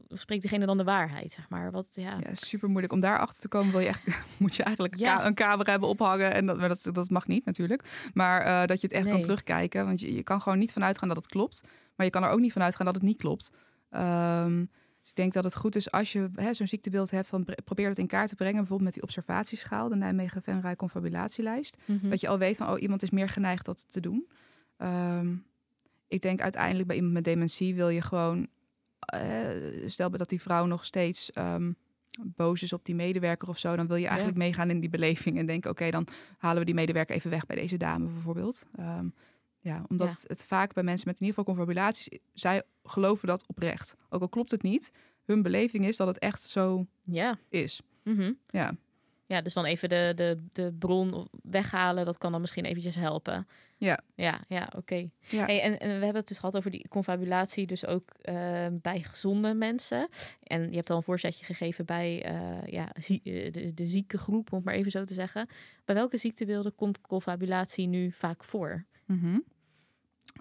of 0.08 0.18
spreekt 0.20 0.42
degene 0.42 0.66
dan 0.66 0.76
de 0.76 0.84
waarheid, 0.84 1.32
zeg 1.32 1.48
maar? 1.48 1.70
Wat, 1.70 1.88
ja. 1.92 2.18
ja, 2.22 2.34
super 2.34 2.68
moeilijk. 2.68 2.92
Om 2.92 3.00
daar 3.00 3.18
achter 3.18 3.40
te 3.40 3.48
komen 3.48 3.70
wil 3.72 3.80
je 3.80 3.86
echt, 3.86 4.02
moet 4.36 4.56
je 4.56 4.62
eigenlijk 4.62 4.96
ja. 4.96 5.26
een 5.26 5.34
camera 5.34 5.70
hebben 5.70 5.88
ophangen. 5.88 6.32
En 6.32 6.46
dat, 6.46 6.58
maar 6.58 6.68
dat, 6.68 6.88
dat 6.92 7.10
mag 7.10 7.26
niet 7.26 7.44
natuurlijk. 7.44 8.10
Maar 8.14 8.46
uh, 8.46 8.66
dat 8.66 8.80
je 8.80 8.86
het 8.86 8.96
echt 8.96 9.04
nee. 9.04 9.12
kan 9.12 9.22
terugkijken. 9.22 9.86
Want 9.86 10.00
je, 10.00 10.14
je 10.14 10.22
kan 10.22 10.40
gewoon 10.40 10.58
niet 10.58 10.72
vanuit 10.72 10.98
gaan 10.98 11.08
dat 11.08 11.16
het 11.16 11.26
klopt. 11.26 11.60
Maar 11.96 12.06
je 12.06 12.12
kan 12.12 12.24
er 12.24 12.30
ook 12.30 12.40
niet 12.40 12.52
vanuit 12.52 12.76
gaan 12.76 12.86
dat 12.86 12.94
het 12.94 13.04
niet 13.04 13.18
klopt. 13.18 13.50
Um, 13.90 14.70
dus 15.06 15.14
ik 15.14 15.22
denk 15.22 15.34
dat 15.34 15.44
het 15.44 15.56
goed 15.56 15.76
is 15.76 15.90
als 15.90 16.12
je 16.12 16.30
zo'n 16.52 16.66
ziektebeeld 16.66 17.10
hebt, 17.10 17.28
van 17.28 17.46
probeer 17.64 17.88
het 17.88 17.98
in 17.98 18.06
kaart 18.06 18.28
te 18.28 18.34
brengen, 18.34 18.56
bijvoorbeeld 18.56 18.88
met 18.88 18.94
die 18.94 19.02
observatieschaal, 19.02 19.88
de 19.88 19.96
Nijmegen-Venray 19.96 20.76
confabulatielijst. 20.76 21.76
Mm 21.84 22.10
Dat 22.10 22.20
je 22.20 22.28
al 22.28 22.38
weet 22.38 22.56
van, 22.56 22.68
oh, 22.68 22.80
iemand 22.80 23.02
is 23.02 23.10
meer 23.10 23.28
geneigd 23.28 23.64
dat 23.64 23.92
te 23.92 24.00
doen. 24.00 24.28
Um, 24.78 25.44
ik 26.08 26.22
denk 26.22 26.40
uiteindelijk 26.40 26.86
bij 26.86 26.96
iemand 26.96 27.14
met 27.14 27.24
dementie 27.24 27.74
wil 27.74 27.88
je 27.88 28.02
gewoon, 28.02 28.48
uh, 29.14 29.88
stel 29.88 30.10
dat 30.10 30.28
die 30.28 30.40
vrouw 30.40 30.66
nog 30.66 30.84
steeds 30.84 31.30
um, 31.34 31.76
boos 32.22 32.62
is 32.62 32.72
op 32.72 32.84
die 32.84 32.94
medewerker 32.94 33.48
of 33.48 33.58
zo, 33.58 33.76
dan 33.76 33.86
wil 33.86 33.96
je 33.96 34.06
eigenlijk 34.06 34.38
meegaan 34.38 34.70
in 34.70 34.80
die 34.80 34.90
beleving 34.90 35.38
en 35.38 35.46
denken, 35.46 35.70
oké, 35.70 35.90
dan 35.90 36.06
halen 36.38 36.58
we 36.58 36.64
die 36.64 36.74
medewerker 36.74 37.16
even 37.16 37.30
weg 37.30 37.46
bij 37.46 37.56
deze 37.56 37.76
dame 37.76 38.06
bijvoorbeeld. 38.06 38.66
Um, 38.80 39.14
ja, 39.66 39.84
omdat 39.88 40.24
het 40.26 40.46
vaak 40.46 40.74
bij 40.74 40.82
mensen 40.82 41.08
met 41.08 41.20
in 41.20 41.26
ieder 41.26 41.38
geval 41.38 41.54
confabulaties, 41.54 42.08
zij 42.32 42.62
geloven 42.84 43.28
dat 43.28 43.46
oprecht. 43.46 43.94
Ook 44.08 44.20
al 44.20 44.28
klopt 44.28 44.50
het 44.50 44.62
niet, 44.62 44.92
hun 45.24 45.42
beleving 45.42 45.86
is 45.86 45.96
dat 45.96 46.06
het 46.06 46.18
echt 46.18 46.42
zo 46.42 46.86
ja. 47.04 47.38
is. 47.48 47.80
Mm 48.02 48.38
Ja. 48.46 48.76
Ja, 49.28 49.40
dus 49.40 49.54
dan 49.54 49.64
even 49.64 49.88
de, 49.88 50.12
de, 50.14 50.42
de 50.52 50.72
bron 50.78 51.28
weghalen, 51.42 52.04
dat 52.04 52.18
kan 52.18 52.32
dan 52.32 52.40
misschien 52.40 52.64
eventjes 52.64 52.94
helpen. 52.94 53.46
Ja. 53.76 54.00
Ja, 54.14 54.40
ja 54.48 54.72
oké. 54.76 55.08
Ja. 55.18 55.44
Hey, 55.44 55.62
en, 55.62 55.78
en 55.78 55.86
we 55.88 55.92
hebben 56.04 56.14
het 56.14 56.28
dus 56.28 56.38
gehad 56.38 56.56
over 56.56 56.70
die 56.70 56.88
confabulatie, 56.88 57.66
dus 57.66 57.86
ook 57.86 58.10
uh, 58.22 58.66
bij 58.72 59.02
gezonde 59.02 59.54
mensen. 59.54 60.08
En 60.42 60.70
je 60.70 60.76
hebt 60.76 60.90
al 60.90 60.96
een 60.96 61.02
voorzetje 61.02 61.44
gegeven 61.44 61.84
bij 61.84 62.32
uh, 62.32 62.66
ja, 62.66 62.90
zie, 62.98 63.20
eh, 63.22 63.52
de, 63.52 63.74
de 63.74 63.86
zieke 63.86 64.18
groep, 64.18 64.52
om 64.52 64.56
het 64.56 64.66
maar 64.66 64.74
even 64.74 64.90
zo 64.90 65.04
te 65.04 65.14
zeggen. 65.14 65.48
Bij 65.84 65.94
welke 65.94 66.16
ziektebeelden 66.16 66.74
komt 66.74 67.00
confabulatie 67.00 67.86
nu 67.86 68.12
vaak 68.12 68.44
voor? 68.44 68.84
Mm 69.04 69.44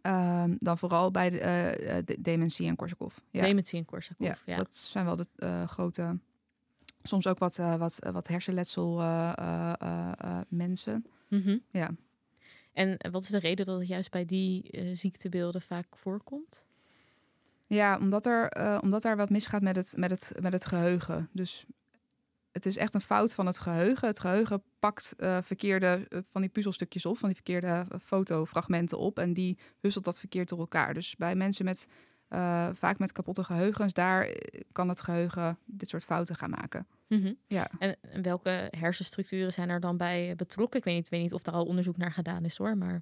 Um, 0.01 0.55
dan 0.59 0.77
vooral 0.77 1.11
bij 1.11 1.29
de, 1.29 1.37
uh, 1.37 1.95
de 2.05 2.21
dementie 2.21 2.67
en 2.67 2.75
Korsakoff. 2.75 3.21
Ja. 3.31 3.41
Dementie 3.41 3.79
en 3.79 3.85
Korsakoff, 3.85 4.45
ja, 4.45 4.51
ja. 4.51 4.57
Dat 4.57 4.75
zijn 4.75 5.05
wel 5.05 5.15
de 5.15 5.25
uh, 5.37 5.63
grote, 5.67 6.19
soms 7.03 7.27
ook 7.27 7.39
wat, 7.39 7.57
uh, 7.57 7.75
wat, 7.75 7.99
wat 8.11 8.27
hersenletsel 8.27 8.97
mensen. 10.47 11.05
Mm 11.29 11.41
-hmm. 11.41 11.61
Ja. 11.71 11.91
En 12.73 12.97
wat 13.11 13.21
is 13.21 13.27
de 13.27 13.39
reden 13.39 13.65
dat 13.65 13.79
het 13.79 13.87
juist 13.87 14.11
bij 14.11 14.25
die 14.25 14.79
ziektebeelden 14.93 15.61
vaak 15.61 15.97
voorkomt? 15.97 16.65
Ja, 17.67 17.97
omdat 17.97 18.25
er, 18.25 18.51
omdat 18.81 19.03
er 19.03 19.15
wat 19.15 19.29
misgaat 19.29 19.61
met 19.61 19.75
het, 19.75 19.93
met, 19.97 20.09
het, 20.09 20.31
met 20.41 20.53
het 20.53 20.65
geheugen. 20.65 21.29
Dus 21.31 21.65
het 22.55 22.65
is 22.65 22.77
echt 22.77 22.93
een 22.93 23.01
fout 23.01 23.33
van 23.33 23.45
het 23.45 23.59
geheugen. 23.59 24.07
Het 24.07 24.19
geheugen 24.19 24.63
pakt 24.79 25.13
uh, 25.17 25.37
verkeerde 25.41 26.05
uh, 26.09 26.19
van 26.27 26.41
die 26.41 26.49
puzzelstukjes 26.49 27.05
op, 27.05 27.17
van 27.17 27.27
die 27.27 27.35
verkeerde 27.35 27.67
uh, 27.67 27.99
fotofragmenten 28.03 28.97
op 28.97 29.19
en 29.19 29.33
die 29.33 29.57
husselt 29.79 30.05
dat 30.05 30.19
verkeerd 30.19 30.49
door 30.49 30.59
elkaar. 30.59 30.93
Dus 30.93 31.15
bij 31.15 31.35
mensen 31.35 31.65
met 31.65 31.87
vaak 32.73 32.99
met 32.99 33.11
kapotte 33.11 33.43
geheugens, 33.43 33.93
daar 33.93 34.29
kan 34.71 34.89
het 34.89 35.01
geheugen 35.01 35.57
dit 35.65 35.89
soort 35.89 36.03
fouten 36.03 36.35
gaan 36.35 36.49
maken. 36.49 36.87
Mm 37.07 37.21
-hmm. 37.21 37.37
ja. 37.47 37.69
En, 37.79 37.97
welke 38.21 38.67
hersenstructuren 38.77 39.53
zijn 39.53 39.69
er 39.69 39.79
dan 39.79 39.97
bij 39.97 40.33
betrokken? 40.35 40.79
Ik 40.79 40.85
weet 40.85 40.95
niet, 40.95 41.09
weet 41.09 41.21
niet 41.21 41.33
of 41.33 41.41
daar 41.41 41.55
al 41.55 41.65
onderzoek 41.65 41.97
naar 41.97 42.11
gedaan 42.11 42.45
is 42.45 42.57
hoor, 42.57 42.77
maar. 42.77 43.01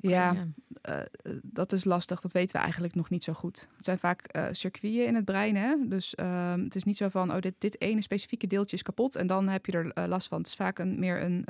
Ja, 0.00 0.46
uh, 0.88 1.00
dat 1.42 1.72
is 1.72 1.84
lastig. 1.84 2.20
Dat 2.20 2.32
weten 2.32 2.56
we 2.56 2.62
eigenlijk 2.62 2.94
nog 2.94 3.10
niet 3.10 3.24
zo 3.24 3.32
goed. 3.32 3.68
Het 3.76 3.84
zijn 3.84 3.98
vaak 3.98 4.36
uh, 4.36 4.46
circuiten 4.50 5.06
in 5.06 5.14
het 5.14 5.24
brein. 5.24 5.56
Hè? 5.56 5.74
Dus 5.88 6.14
uh, 6.20 6.54
het 6.54 6.74
is 6.74 6.84
niet 6.84 6.96
zo 6.96 7.08
van, 7.08 7.32
oh, 7.32 7.38
dit, 7.38 7.54
dit 7.58 7.80
ene 7.80 8.02
specifieke 8.02 8.46
deeltje 8.46 8.76
is 8.76 8.82
kapot 8.82 9.16
en 9.16 9.26
dan 9.26 9.48
heb 9.48 9.66
je 9.66 9.72
er 9.72 9.92
eh, 9.92 10.04
last 10.06 10.28
van. 10.28 10.38
Het 10.38 10.46
is 10.46 10.54
vaak 10.54 10.78
een, 10.78 10.98
meer 10.98 11.22
een 11.22 11.46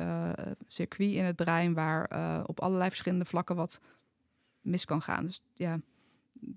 circuit 0.66 1.12
in 1.12 1.24
het 1.24 1.36
brein 1.36 1.74
waar 1.74 2.08
op 2.46 2.60
allerlei 2.60 2.88
verschillende 2.88 3.24
vlakken 3.24 3.56
wat 3.56 3.80
mis 4.60 4.84
kan 4.84 5.02
gaan. 5.02 5.24
Dus 5.24 5.42
ja, 5.54 5.80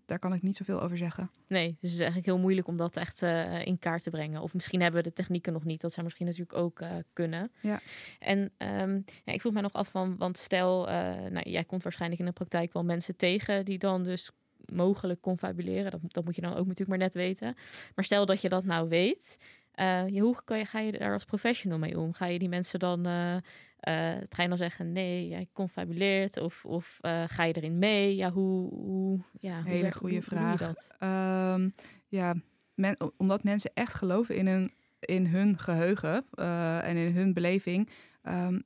daar 0.05 0.19
kan 0.19 0.33
ik 0.33 0.41
niet 0.41 0.57
zoveel 0.57 0.81
over 0.81 0.97
zeggen. 0.97 1.31
Nee, 1.47 1.67
dus 1.67 1.81
het 1.81 1.91
is 1.91 1.99
eigenlijk 1.99 2.25
heel 2.25 2.39
moeilijk 2.39 2.67
om 2.67 2.77
dat 2.77 2.97
echt 2.97 3.21
uh, 3.21 3.65
in 3.65 3.79
kaart 3.79 4.03
te 4.03 4.09
brengen. 4.09 4.41
Of 4.41 4.53
misschien 4.53 4.81
hebben 4.81 5.03
we 5.03 5.09
de 5.09 5.15
technieken 5.15 5.53
nog 5.53 5.65
niet. 5.65 5.81
Dat 5.81 5.91
zou 5.91 6.03
misschien 6.03 6.25
natuurlijk 6.25 6.57
ook 6.57 6.81
uh, 6.81 6.89
kunnen. 7.13 7.51
Ja. 7.61 7.79
En 8.19 8.39
um, 8.57 9.03
ja, 9.23 9.33
ik 9.33 9.41
vroeg 9.41 9.53
mij 9.53 9.61
nog 9.61 9.73
af 9.73 9.89
van, 9.89 10.17
want 10.17 10.37
stel, 10.37 10.89
uh, 10.89 10.93
nou, 11.29 11.49
jij 11.49 11.63
komt 11.63 11.83
waarschijnlijk 11.83 12.21
in 12.21 12.27
de 12.27 12.33
praktijk 12.33 12.73
wel 12.73 12.83
mensen 12.83 13.15
tegen 13.15 13.65
die 13.65 13.77
dan 13.77 14.03
dus 14.03 14.31
mogelijk 14.65 15.21
confabuleren. 15.21 15.91
Dat, 15.91 15.99
dat 16.07 16.25
moet 16.25 16.35
je 16.35 16.41
dan 16.41 16.51
ook 16.51 16.67
natuurlijk 16.67 16.89
maar 16.89 16.97
net 16.97 17.13
weten. 17.13 17.55
Maar 17.95 18.05
stel 18.05 18.25
dat 18.25 18.41
je 18.41 18.49
dat 18.49 18.65
nou 18.65 18.89
weet. 18.89 19.37
Uh, 19.75 20.21
hoe 20.21 20.35
kan 20.43 20.57
je, 20.57 20.65
ga 20.65 20.79
je 20.79 20.91
daar 20.91 21.13
als 21.13 21.25
professional 21.25 21.77
mee 21.77 21.99
om? 21.99 22.13
Ga 22.13 22.25
je 22.25 22.39
die 22.39 22.49
mensen 22.49 22.79
dan 22.79 22.99
uh, 22.99 23.37
ga 24.29 24.41
je 24.41 24.47
dan 24.47 24.57
zeggen, 24.57 24.91
nee, 24.91 25.27
jij 25.27 25.47
confabuleert 25.53 26.37
of, 26.37 26.65
of 26.65 26.99
uh, 27.01 27.23
ga 27.27 27.43
je 27.43 27.53
erin 27.53 27.79
mee? 27.79 28.15
Ja, 28.15 28.31
hoe... 28.31 28.69
hoe 28.73 29.19
ja, 29.39 29.63
Hele 29.63 29.91
goede 29.91 30.21
vraag. 30.21 30.61
Um, 30.99 31.71
ja, 32.07 32.35
men, 32.73 32.97
omdat 33.17 33.43
mensen 33.43 33.71
echt 33.73 33.93
geloven 33.93 34.35
in 34.35 34.47
hun, 34.47 34.71
in 34.99 35.25
hun 35.27 35.57
geheugen 35.59 36.25
uh, 36.35 36.87
en 36.87 36.95
in 36.97 37.13
hun 37.15 37.33
beleving... 37.33 37.89
Um, 38.23 38.63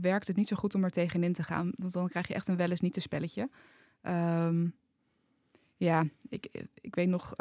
werkt 0.00 0.26
het 0.26 0.36
niet 0.36 0.48
zo 0.48 0.56
goed 0.56 0.74
om 0.74 0.84
er 0.84 0.90
tegenin 0.90 1.32
te 1.32 1.42
gaan. 1.42 1.70
Want 1.74 1.92
dan 1.92 2.08
krijg 2.08 2.28
je 2.28 2.34
echt 2.34 2.48
een 2.48 2.56
wel 2.56 2.70
eens 2.70 2.80
niet 2.80 2.92
te 2.92 3.00
spelletje. 3.00 3.50
Um, 4.02 4.74
ja, 5.78 6.04
ik, 6.28 6.66
ik 6.80 6.94
weet 6.94 7.08
nog, 7.08 7.34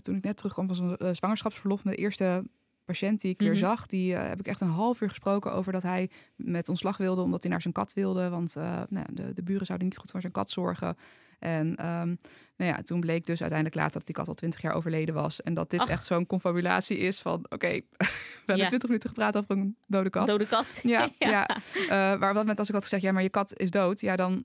toen 0.00 0.16
ik 0.16 0.24
net 0.24 0.36
terugkwam 0.36 0.66
van 0.66 0.76
zo'n 0.76 1.14
zwangerschapsverlof... 1.14 1.84
met 1.84 1.94
de 1.94 2.00
eerste 2.00 2.44
patiënt 2.86 3.20
die 3.20 3.30
ik 3.30 3.40
weer 3.40 3.50
mhm. 3.50 3.58
zag, 3.58 3.86
die 3.86 4.12
uh, 4.12 4.28
heb 4.28 4.38
ik 4.38 4.46
echt 4.46 4.60
een 4.60 4.68
half 4.68 5.00
uur 5.00 5.08
gesproken 5.08 5.52
over 5.52 5.72
dat 5.72 5.82
hij 5.82 6.10
met 6.36 6.68
ontslag 6.68 6.96
wilde 6.96 7.22
omdat 7.22 7.42
hij 7.42 7.50
naar 7.50 7.60
zijn 7.60 7.74
kat 7.74 7.92
wilde. 7.92 8.28
Want 8.28 8.54
uh, 8.58 8.82
nou, 8.88 9.06
de, 9.10 9.32
de 9.32 9.42
buren 9.42 9.66
zouden 9.66 9.88
niet 9.88 9.98
goed 9.98 10.10
voor 10.10 10.20
zijn 10.20 10.32
kat 10.32 10.50
zorgen. 10.50 10.96
En 11.38 11.66
um, 11.66 12.18
nou 12.56 12.70
ja, 12.70 12.82
toen 12.82 13.00
bleek 13.00 13.26
dus 13.26 13.40
uiteindelijk 13.40 13.80
later 13.80 13.92
dat 13.92 14.06
die 14.06 14.14
kat 14.14 14.28
al 14.28 14.34
twintig 14.34 14.62
jaar 14.62 14.74
overleden 14.74 15.14
was. 15.14 15.42
En 15.42 15.54
dat 15.54 15.70
dit 15.70 15.80
Ach. 15.80 15.88
echt 15.88 16.06
zo'n 16.06 16.26
confabulatie 16.26 16.98
is 16.98 17.20
van, 17.20 17.34
oké, 17.34 17.54
okay, 17.54 17.84
we 17.96 18.06
hebben 18.46 18.66
twintig 18.66 18.88
minuten 18.88 19.08
gepraat 19.08 19.36
over 19.36 19.50
een 19.50 19.76
dode 19.86 20.10
kat. 20.10 20.26
Dode 20.26 20.46
kat. 20.46 20.80
Ja, 20.82 21.00
ja. 21.18 21.28
ja. 21.28 21.56
Uh, 21.82 21.88
waar 22.20 22.34
wat 22.34 22.46
met 22.46 22.58
als 22.58 22.68
ik 22.68 22.74
had 22.74 22.82
gezegd, 22.82 23.02
ja, 23.02 23.12
maar 23.12 23.22
je 23.22 23.28
kat 23.28 23.58
is 23.58 23.70
dood. 23.70 24.00
Ja, 24.00 24.16
dan 24.16 24.44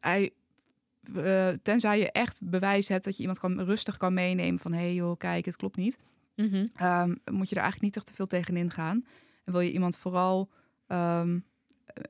hij 0.00 0.30
uh, 1.16 1.48
tenzij 1.62 1.98
je 1.98 2.12
echt 2.12 2.40
bewijs 2.42 2.88
hebt 2.88 3.04
dat 3.04 3.14
je 3.14 3.20
iemand 3.20 3.38
kan, 3.38 3.60
rustig 3.60 3.96
kan 3.96 4.14
meenemen 4.14 4.60
van 4.60 4.72
hé 4.72 4.78
hey 4.78 4.94
joh, 4.94 5.16
kijk, 5.16 5.44
het 5.44 5.56
klopt 5.56 5.76
niet. 5.76 5.98
Mm 6.36 6.48
-hmm. 6.48 6.86
um, 6.86 7.20
moet 7.32 7.48
je 7.48 7.54
er 7.54 7.62
eigenlijk 7.62 7.80
niet 7.80 7.96
echt 7.96 8.06
te 8.06 8.14
veel 8.14 8.26
tegenin 8.26 8.70
gaan. 8.70 9.04
En 9.44 9.52
wil 9.52 9.60
je 9.60 9.72
iemand 9.72 9.96
vooral 9.96 10.50
um, 10.88 11.44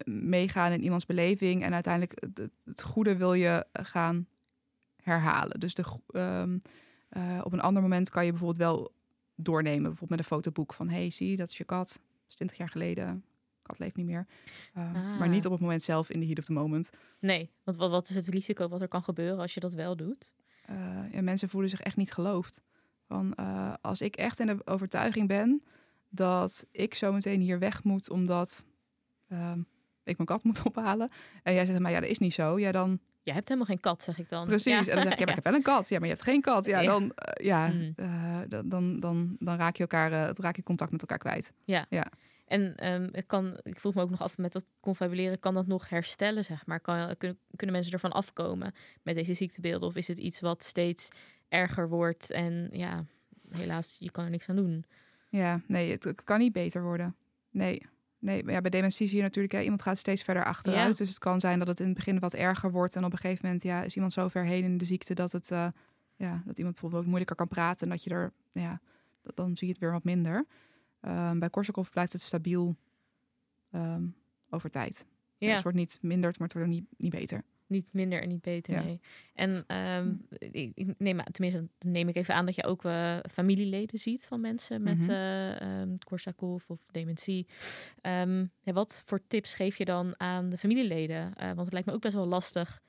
meegaan 0.05 0.73
in 0.73 0.83
iemands 0.83 1.07
beleving 1.07 1.63
en 1.63 1.73
uiteindelijk 1.75 2.21
het, 2.21 2.51
het, 2.65 2.83
goede 2.83 3.17
wil 3.17 3.33
je 3.33 3.67
gaan 3.73 4.27
herhalen. 5.03 5.61
Dus 5.61 5.75
de, 5.75 5.85
um, 6.13 6.61
uh, 7.11 7.41
op 7.43 7.53
een 7.53 7.61
ander 7.61 7.83
moment 7.83 8.11
kan 8.11 8.25
je 8.25 8.31
bijvoorbeeld 8.31 8.61
wel 8.61 8.93
doornemen, 9.35 9.83
bijvoorbeeld 9.83 10.11
met 10.11 10.19
een 10.19 10.37
fotoboek 10.37 10.73
van 10.73 10.89
hey, 10.89 11.11
zie, 11.11 11.37
dat 11.37 11.51
is 11.51 11.57
je 11.57 11.65
kat, 11.65 11.89
dat 11.89 12.29
is 12.29 12.35
20 12.35 12.57
jaar 12.57 12.69
geleden. 12.69 13.25
Kat 13.65 13.79
leeft 13.79 13.97
niet 13.97 14.07
meer. 14.07 14.27
Ah. 14.75 15.19
Maar 15.19 15.29
niet 15.29 15.47
op 15.47 15.53
het 15.53 15.61
moment 15.61 15.83
zelf 15.83 16.11
in 16.11 16.21
de 16.21 16.27
heat 16.27 16.39
of 16.39 16.45
the 16.45 16.53
moment. 16.53 16.91
Nee, 17.19 17.51
want 17.63 17.77
wat, 17.77 17.91
wat 17.91 18.09
is 18.09 18.15
het 18.15 18.29
risico 18.29 18.69
wat 18.69 18.81
er 18.81 18.89
kan 18.89 19.03
gebeuren 19.03 19.39
als 19.39 19.55
je 19.55 19.61
dat 19.61 19.73
wel 19.73 19.97
doet? 19.97 20.35
Uh, 20.71 20.77
ja, 21.09 21.23
mensen 21.23 21.49
voelen 21.49 21.71
zich 21.71 21.81
echt 21.81 21.97
niet 21.97 22.13
geloofd. 22.13 22.63
Van 23.07 23.33
uh, 23.41 23.75
als 23.81 24.01
ik 24.01 24.17
echt 24.17 24.41
in 24.41 24.47
de 24.47 24.57
overtuiging 24.65 25.29
ben 25.29 25.63
dat 26.09 26.67
ik 26.71 26.95
zo 26.95 27.13
meteen 27.13 27.41
hier 27.41 27.59
weg 27.59 27.85
moet 27.85 28.11
omdat 28.11 28.65
uh, 29.29 29.53
ik 30.05 30.17
mijn 30.17 30.29
kat 30.29 30.45
moet 30.45 30.63
ophalen. 30.69 31.11
En 31.43 31.55
jij 31.55 31.67
zegt 31.67 31.79
maar 31.79 31.91
ja, 31.91 32.01
dat 32.01 32.09
is 32.09 32.19
niet 32.19 32.35
zo. 32.35 32.59
Ja, 32.59 32.73
dan. 32.73 32.99
Je 33.23 33.33
hebt 33.33 33.49
helemaal 33.49 33.69
geen 33.69 33.81
kat, 33.81 34.03
zeg 34.03 34.19
ik 34.19 34.29
dan. 34.29 34.47
Precies. 34.47 34.73
Ja. 34.73 34.79
En 34.79 34.95
dan 34.95 35.03
zeg 35.03 35.13
ik, 35.13 35.19
ja, 35.19 35.25
maar 35.25 35.37
ik 35.37 35.45
heb 35.45 35.45
wel 35.45 35.55
een 35.55 35.63
kat. 35.63 35.89
Ja, 35.89 35.99
maar 35.99 36.09
je 36.09 36.15
hebt 36.15 36.27
geen 36.27 36.41
kat. 36.41 36.65
Ja, 36.65 36.83
dan, 36.83 37.03
uh, 37.03 37.47
ja, 37.47 37.69
mm. 37.69 37.95
dan, 38.49 38.69
dan, 38.69 39.01
dan, 39.01 39.37
dan 39.39 39.57
raak 39.57 39.77
je 39.77 39.83
elkaar, 39.83 40.13
uh, 40.13 40.31
raak 40.35 40.57
je 40.57 40.63
contact 40.63 40.91
met 40.91 41.01
elkaar 41.01 41.19
kwijt. 41.19 41.53
Ja. 41.65 41.87
ja. 41.89 42.07
En 42.45 42.93
um, 42.93 43.09
ik, 43.13 43.27
kan, 43.27 43.59
ik 43.63 43.81
vroeg 43.81 43.95
me 43.95 44.03
ook 44.03 44.11
nog 44.11 44.23
af 44.23 44.39
met 44.39 44.53
dat 44.53 44.65
confabuleren, 44.81 45.39
kan 45.39 45.55
dat 45.55 45.67
nog 45.67 45.89
herstellen, 45.89 46.45
zeg 46.45 46.67
maar? 46.67 46.81
Kan, 46.81 47.17
kunnen, 47.17 47.39
kunnen 47.57 47.75
mensen 47.75 47.93
ervan 47.93 48.13
afkomen 48.13 48.75
met 49.03 49.15
deze 49.15 49.35
ziektebeelden? 49.35 49.89
Of 49.89 49.97
is 49.97 50.09
het 50.09 50.19
iets 50.19 50.41
wat 50.41 50.63
steeds 50.63 51.09
erger 51.49 51.89
wordt 51.89 52.31
en 52.31 52.69
ja, 52.73 53.05
helaas, 53.51 53.97
je 53.99 54.11
kan 54.11 54.25
er 54.25 54.31
niks 54.31 54.49
aan 54.49 54.57
doen? 54.57 54.85
Ja, 55.29 55.61
nee, 55.67 55.91
het, 55.91 56.05
het 56.05 56.25
kan 56.25 56.39
niet 56.39 56.53
beter 56.53 56.83
worden. 56.83 57.17
Nee. 57.51 57.83
Nee, 58.19 58.47
ja, 58.47 58.61
bij 58.61 58.71
dementie 58.71 59.09
zie 59.09 59.17
je 59.17 59.23
natuurlijk, 59.23 59.55
hè, 59.55 59.61
iemand 59.61 59.83
gaat 59.83 59.99
steeds 59.99 60.23
verder 60.23 60.45
achteruit. 60.45 60.97
Dus 60.97 61.09
het 61.09 61.19
kan 61.19 61.41
zijn 61.41 61.59
dat 61.59 61.69
het 61.69 61.81
in 61.81 61.87
het 61.87 61.95
begin 61.95 62.19
wat 62.19 62.35
erger 62.35 62.71
wordt. 62.71 62.97
En 62.97 63.05
op 63.05 63.13
een 63.13 63.19
gegeven 63.19 63.45
moment 63.45 63.63
ja, 63.63 63.83
is 63.83 63.95
iemand 63.95 64.13
zo 64.13 64.29
ver 64.29 64.45
heen 64.45 64.65
in 64.65 64.79
de 64.79 64.85
ziekte 64.85 65.15
dat, 65.15 65.33
het, 65.33 65.51
uh, 65.51 65.67
ja, 66.17 66.43
dat 66.45 66.59
iemand 66.59 66.75
bijvoorbeeld 66.75 67.07
moeilijker 67.07 67.37
kan 67.37 67.49
praten. 67.49 67.87
En 67.87 67.89
dat 67.89 68.05
je 68.05 68.11
er, 68.11 68.33
ja, 68.53 68.81
dan 69.35 69.57
zie 69.57 69.67
je 69.67 69.73
het 69.73 69.83
weer 69.83 69.93
wat 69.93 70.05
minder. 70.05 70.47
Um, 71.07 71.39
bij 71.39 71.51
Korsakoff 71.51 71.91
blijft 71.91 72.13
het 72.13 72.23
stabiel 72.23 72.77
um, 73.73 74.17
over 74.51 74.71
tijd. 74.71 75.07
Ja. 75.37 75.47
Dus 75.47 75.55
het 75.55 75.63
wordt 75.63 75.79
niet 75.79 75.99
minder, 76.03 76.35
maar 76.39 76.49
het 76.49 76.53
wordt 76.57 76.69
ook 76.69 76.75
niet, 76.75 76.87
niet 76.97 77.11
beter. 77.11 77.45
Niet 77.67 77.87
minder 77.91 78.23
en 78.23 78.29
niet 78.29 78.43
beter, 78.43 78.75
ja. 78.75 78.83
nee. 78.83 79.01
En 79.35 79.77
um, 79.77 80.27
ik, 80.39 80.95
neem, 80.99 81.23
tenminste, 81.23 81.69
neem 81.79 82.09
ik 82.09 82.17
even 82.17 82.35
aan 82.35 82.47
dat 82.47 82.55
je 82.55 82.65
ook 82.65 82.85
uh, 82.85 83.17
familieleden 83.31 83.99
ziet 83.99 84.27
van 84.27 84.41
mensen 84.41 84.83
met 84.83 84.99
mm 84.99 85.03
-hmm. 85.03 85.11
uh, 85.11 85.81
um, 85.81 85.99
Korsakoff 85.99 86.71
of 86.71 86.87
dementie. 86.91 87.47
Ja, 88.63 88.73
wat 88.73 89.03
voor 89.07 89.27
tips 89.27 89.55
geef 89.55 89.79
je 89.79 89.85
dan 89.85 90.15
aan 90.21 90.49
de 90.49 90.59
familieleden? 90.59 91.33
Uh, 91.41 91.47
want 91.47 91.61
het 91.61 91.73
lijkt 91.73 91.87
me 91.87 91.95
ook 91.95 92.01
best 92.01 92.15
wel 92.15 92.27
lastig. 92.27 92.83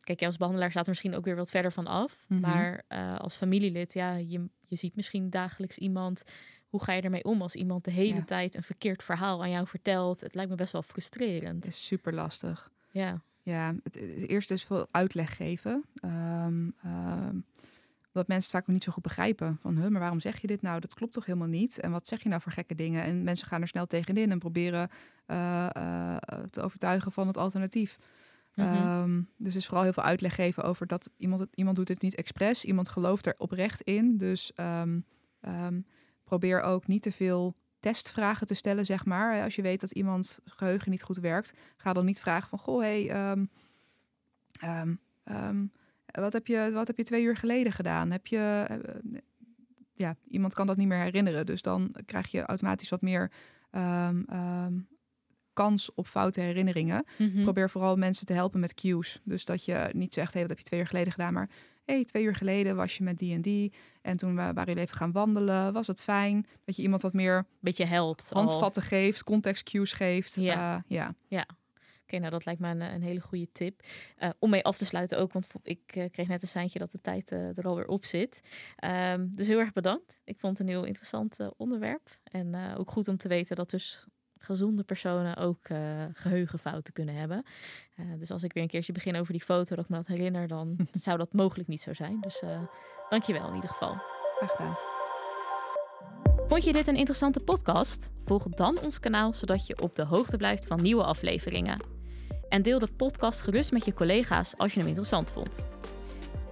kijk, 0.00 0.18
jij 0.18 0.26
als 0.26 0.36
behandelaar 0.36 0.70
staat 0.70 0.84
er 0.84 0.90
misschien 0.90 1.14
ook 1.14 1.24
weer 1.24 1.36
wat 1.36 1.50
verder 1.50 1.72
van 1.72 1.86
af. 1.86 2.24
Mm 2.28 2.42
-hmm. 2.42 2.50
Maar 2.50 2.84
als 3.18 3.36
familielid, 3.36 3.92
ja, 3.92 4.14
je, 4.14 4.48
je 4.66 4.76
ziet 4.76 4.96
misschien 4.96 5.30
dagelijks 5.30 5.78
iemand 5.78 6.24
hoe 6.68 6.82
ga 6.82 6.92
je 6.92 7.02
ermee 7.02 7.24
om 7.24 7.42
als 7.42 7.54
iemand 7.54 7.84
de 7.84 7.90
hele 7.90 8.14
ja. 8.14 8.24
tijd 8.24 8.54
een 8.54 8.62
verkeerd 8.62 9.02
verhaal 9.02 9.42
aan 9.42 9.50
jou 9.50 9.66
vertelt? 9.66 10.20
Het 10.20 10.34
lijkt 10.34 10.50
me 10.50 10.56
best 10.56 10.72
wel 10.72 10.82
frustrerend. 10.82 11.64
Het 11.64 11.72
is 11.72 11.86
super 11.86 12.14
lastig. 12.14 12.70
Ja. 12.90 13.22
Ja, 13.42 13.74
het, 13.82 13.94
het 13.94 14.28
eerste 14.28 14.54
is 14.54 14.64
veel 14.64 14.86
uitleg 14.90 15.36
geven. 15.36 15.84
Um, 16.04 16.74
um, 16.84 17.44
omdat 18.12 18.28
mensen 18.28 18.50
vaak 18.50 18.66
nog 18.66 18.74
niet 18.74 18.84
zo 18.84 18.92
goed 18.92 19.02
begrijpen. 19.02 19.58
Van, 19.60 19.76
huh, 19.76 19.88
maar 19.88 20.00
waarom 20.00 20.20
zeg 20.20 20.40
je 20.40 20.46
dit 20.46 20.62
nou? 20.62 20.80
Dat 20.80 20.94
klopt 20.94 21.12
toch 21.12 21.26
helemaal 21.26 21.48
niet? 21.48 21.80
En 21.80 21.90
wat 21.90 22.06
zeg 22.06 22.22
je 22.22 22.28
nou 22.28 22.42
voor 22.42 22.52
gekke 22.52 22.74
dingen? 22.74 23.02
En 23.02 23.22
mensen 23.22 23.46
gaan 23.46 23.60
er 23.60 23.68
snel 23.68 23.86
tegenin 23.86 24.30
en 24.30 24.38
proberen 24.38 24.90
uh, 25.26 25.68
uh, 25.76 26.16
te 26.50 26.60
overtuigen 26.60 27.12
van 27.12 27.26
het 27.26 27.36
alternatief. 27.36 27.98
Mm 28.54 28.64
-hmm. 28.64 29.02
um, 29.02 29.28
dus 29.36 29.56
is 29.56 29.66
vooral 29.66 29.82
heel 29.82 29.92
veel 29.92 30.02
uitleg 30.02 30.34
geven 30.34 30.64
over 30.64 30.86
dat 30.86 31.10
iemand, 31.16 31.40
het, 31.40 31.48
iemand 31.54 31.76
doet 31.76 31.88
het 31.88 32.02
niet 32.02 32.14
expres. 32.14 32.64
Iemand 32.64 32.88
gelooft 32.88 33.26
er 33.26 33.34
oprecht 33.38 33.80
in. 33.80 34.16
Dus 34.16 34.52
probeer 36.28 36.60
ook 36.60 36.86
niet 36.86 37.02
te 37.02 37.12
veel 37.12 37.56
testvragen 37.80 38.46
te 38.46 38.54
stellen, 38.54 38.86
zeg 38.86 39.04
maar. 39.04 39.42
Als 39.42 39.54
je 39.54 39.62
weet 39.62 39.80
dat 39.80 39.90
iemand 39.90 40.40
geheugen 40.44 40.90
niet 40.90 41.02
goed 41.02 41.16
werkt, 41.16 41.52
ga 41.76 41.92
dan 41.92 42.04
niet 42.04 42.20
vragen 42.20 42.48
van... 42.48 42.58
Goh, 42.58 42.80
hey, 42.80 43.30
um, 43.30 43.50
um, 44.64 45.00
um, 45.24 45.72
wat, 46.04 46.32
heb 46.32 46.46
je, 46.46 46.70
wat 46.72 46.86
heb 46.86 46.96
je 46.96 47.04
twee 47.04 47.24
uur 47.24 47.36
geleden 47.36 47.72
gedaan? 47.72 48.10
Heb 48.10 48.26
je... 48.26 48.66
Uh, 48.70 49.18
ja, 49.94 50.16
iemand 50.28 50.54
kan 50.54 50.66
dat 50.66 50.76
niet 50.76 50.88
meer 50.88 51.02
herinneren. 51.02 51.46
Dus 51.46 51.62
dan 51.62 51.94
krijg 52.06 52.30
je 52.30 52.44
automatisch 52.44 52.88
wat 52.88 53.02
meer 53.02 53.30
kans 55.58 55.94
op 55.94 56.06
foute 56.06 56.40
herinneringen. 56.40 57.04
Mm 57.16 57.30
-hmm. 57.30 57.42
Probeer 57.42 57.70
vooral 57.70 57.96
mensen 57.96 58.26
te 58.26 58.32
helpen 58.32 58.60
met 58.60 58.74
cues. 58.74 59.20
Dus 59.24 59.44
dat 59.44 59.64
je 59.64 59.88
niet 59.92 60.14
zegt, 60.14 60.32
hey, 60.32 60.40
wat 60.40 60.50
heb 60.50 60.58
je 60.58 60.64
twee 60.64 60.80
uur 60.80 60.86
geleden 60.86 61.12
gedaan? 61.12 61.32
Maar 61.32 61.48
hey, 61.84 62.04
twee 62.04 62.24
uur 62.24 62.34
geleden 62.34 62.76
was 62.76 62.96
je 62.96 63.04
met 63.04 63.18
die 63.18 63.34
en 63.34 63.42
die. 63.42 63.72
En 64.02 64.16
toen 64.16 64.34
waren 64.34 64.64
jullie 64.64 64.82
even 64.82 64.96
gaan 64.96 65.12
wandelen. 65.12 65.72
Was 65.72 65.86
het 65.86 66.02
fijn 66.02 66.46
dat 66.64 66.76
je 66.76 66.82
iemand 66.82 67.02
wat 67.02 67.12
meer... 67.12 67.46
Beetje 67.60 67.84
helpt. 67.84 68.30
Handvatten 68.30 68.82
al. 68.82 68.88
geeft, 68.88 69.24
context 69.24 69.70
cues 69.70 69.92
geeft. 69.92 70.34
Ja. 70.34 70.76
Uh, 70.76 70.82
ja. 70.86 71.14
ja. 71.28 71.40
Oké, 71.40 72.16
okay, 72.16 72.18
nou 72.18 72.30
dat 72.30 72.44
lijkt 72.44 72.60
me 72.60 72.68
een, 72.68 72.80
een 72.80 73.02
hele 73.02 73.20
goede 73.20 73.52
tip. 73.52 73.82
Uh, 74.18 74.28
om 74.38 74.50
mee 74.50 74.64
af 74.64 74.76
te 74.76 74.84
sluiten 74.84 75.18
ook, 75.18 75.32
want 75.32 75.48
ik 75.62 75.96
uh, 75.96 76.04
kreeg 76.10 76.28
net 76.28 76.42
een 76.42 76.48
seintje 76.48 76.78
dat 76.78 76.90
de 76.90 77.00
tijd 77.00 77.30
er 77.30 77.64
alweer 77.64 77.86
op 77.86 78.04
zit. 78.04 78.40
Um, 78.84 79.32
dus 79.34 79.46
heel 79.46 79.58
erg 79.58 79.72
bedankt. 79.72 80.20
Ik 80.24 80.38
vond 80.38 80.58
het 80.58 80.66
een 80.66 80.74
heel 80.74 80.84
interessant 80.84 81.38
onderwerp. 81.56 82.18
En 82.24 82.76
ook 82.76 82.90
goed 82.90 83.08
om 83.08 83.16
te 83.16 83.28
weten 83.28 83.56
dat 83.56 83.70
dus 83.70 84.06
gezonde 84.38 84.82
personen 84.82 85.36
ook 85.36 85.68
uh, 85.68 85.78
geheugenfouten 86.12 86.92
kunnen 86.92 87.14
hebben. 87.14 87.44
Uh, 87.96 88.06
dus 88.18 88.30
als 88.30 88.42
ik 88.42 88.52
weer 88.52 88.62
een 88.62 88.68
keertje 88.68 88.92
begin 88.92 89.16
over 89.16 89.32
die 89.32 89.42
foto, 89.42 89.74
dat 89.74 89.84
ik 89.84 89.90
me 89.90 89.96
dat 89.96 90.06
herinner, 90.06 90.48
dan 90.48 90.76
zou 91.06 91.18
dat 91.18 91.32
mogelijk 91.32 91.68
niet 91.68 91.82
zo 91.82 91.94
zijn. 91.94 92.20
Dus 92.20 92.42
uh, 92.42 92.60
dankjewel 93.08 93.48
in 93.48 93.54
ieder 93.54 93.70
geval. 93.70 93.96
Graag 94.36 94.50
gedaan. 94.50 94.76
Vond 96.48 96.64
je 96.64 96.72
dit 96.72 96.86
een 96.86 96.96
interessante 96.96 97.40
podcast? 97.40 98.12
Volg 98.24 98.48
dan 98.48 98.80
ons 98.80 99.00
kanaal, 99.00 99.32
zodat 99.32 99.66
je 99.66 99.82
op 99.82 99.96
de 99.96 100.04
hoogte 100.04 100.36
blijft 100.36 100.66
van 100.66 100.82
nieuwe 100.82 101.04
afleveringen. 101.04 101.80
En 102.48 102.62
deel 102.62 102.78
de 102.78 102.92
podcast 102.96 103.40
gerust 103.40 103.72
met 103.72 103.84
je 103.84 103.94
collega's 103.94 104.56
als 104.56 104.72
je 104.72 104.78
hem 104.78 104.88
interessant 104.88 105.32
vond. 105.32 105.64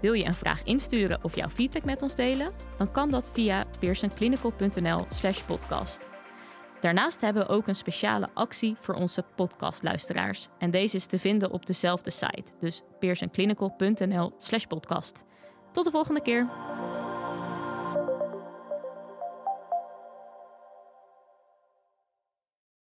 Wil 0.01 0.13
je 0.13 0.25
een 0.25 0.35
vraag 0.35 0.63
insturen 0.63 1.19
of 1.23 1.37
jouw 1.37 1.49
feedback 1.49 1.85
met 1.85 2.03
ons 2.03 2.15
delen? 2.15 2.53
Dan 2.79 2.93
kan 2.93 3.11
dat 3.11 3.31
via 3.33 3.65
pearsonclinical.nl 3.81 5.07
slash 5.09 5.43
podcast. 5.43 6.16
Daarnaast 6.87 7.21
hebben 7.21 7.47
we 7.47 7.53
ook 7.53 7.67
een 7.67 7.75
speciale 7.75 8.29
actie 8.35 8.77
voor 8.81 8.95
onze 8.95 9.25
podcastluisteraars. 9.37 10.49
En 10.59 10.71
deze 10.71 10.97
is 10.97 11.07
te 11.07 11.19
vinden 11.19 11.51
op 11.51 11.67
dezelfde 11.67 12.11
site, 12.11 12.55
dus 12.61 12.83
pearsonclinical.nl 12.99 14.33
slash 14.37 14.65
podcast. 14.65 15.25
Tot 15.73 15.85
de 15.85 15.91
volgende 15.91 16.23
keer! 16.23 16.49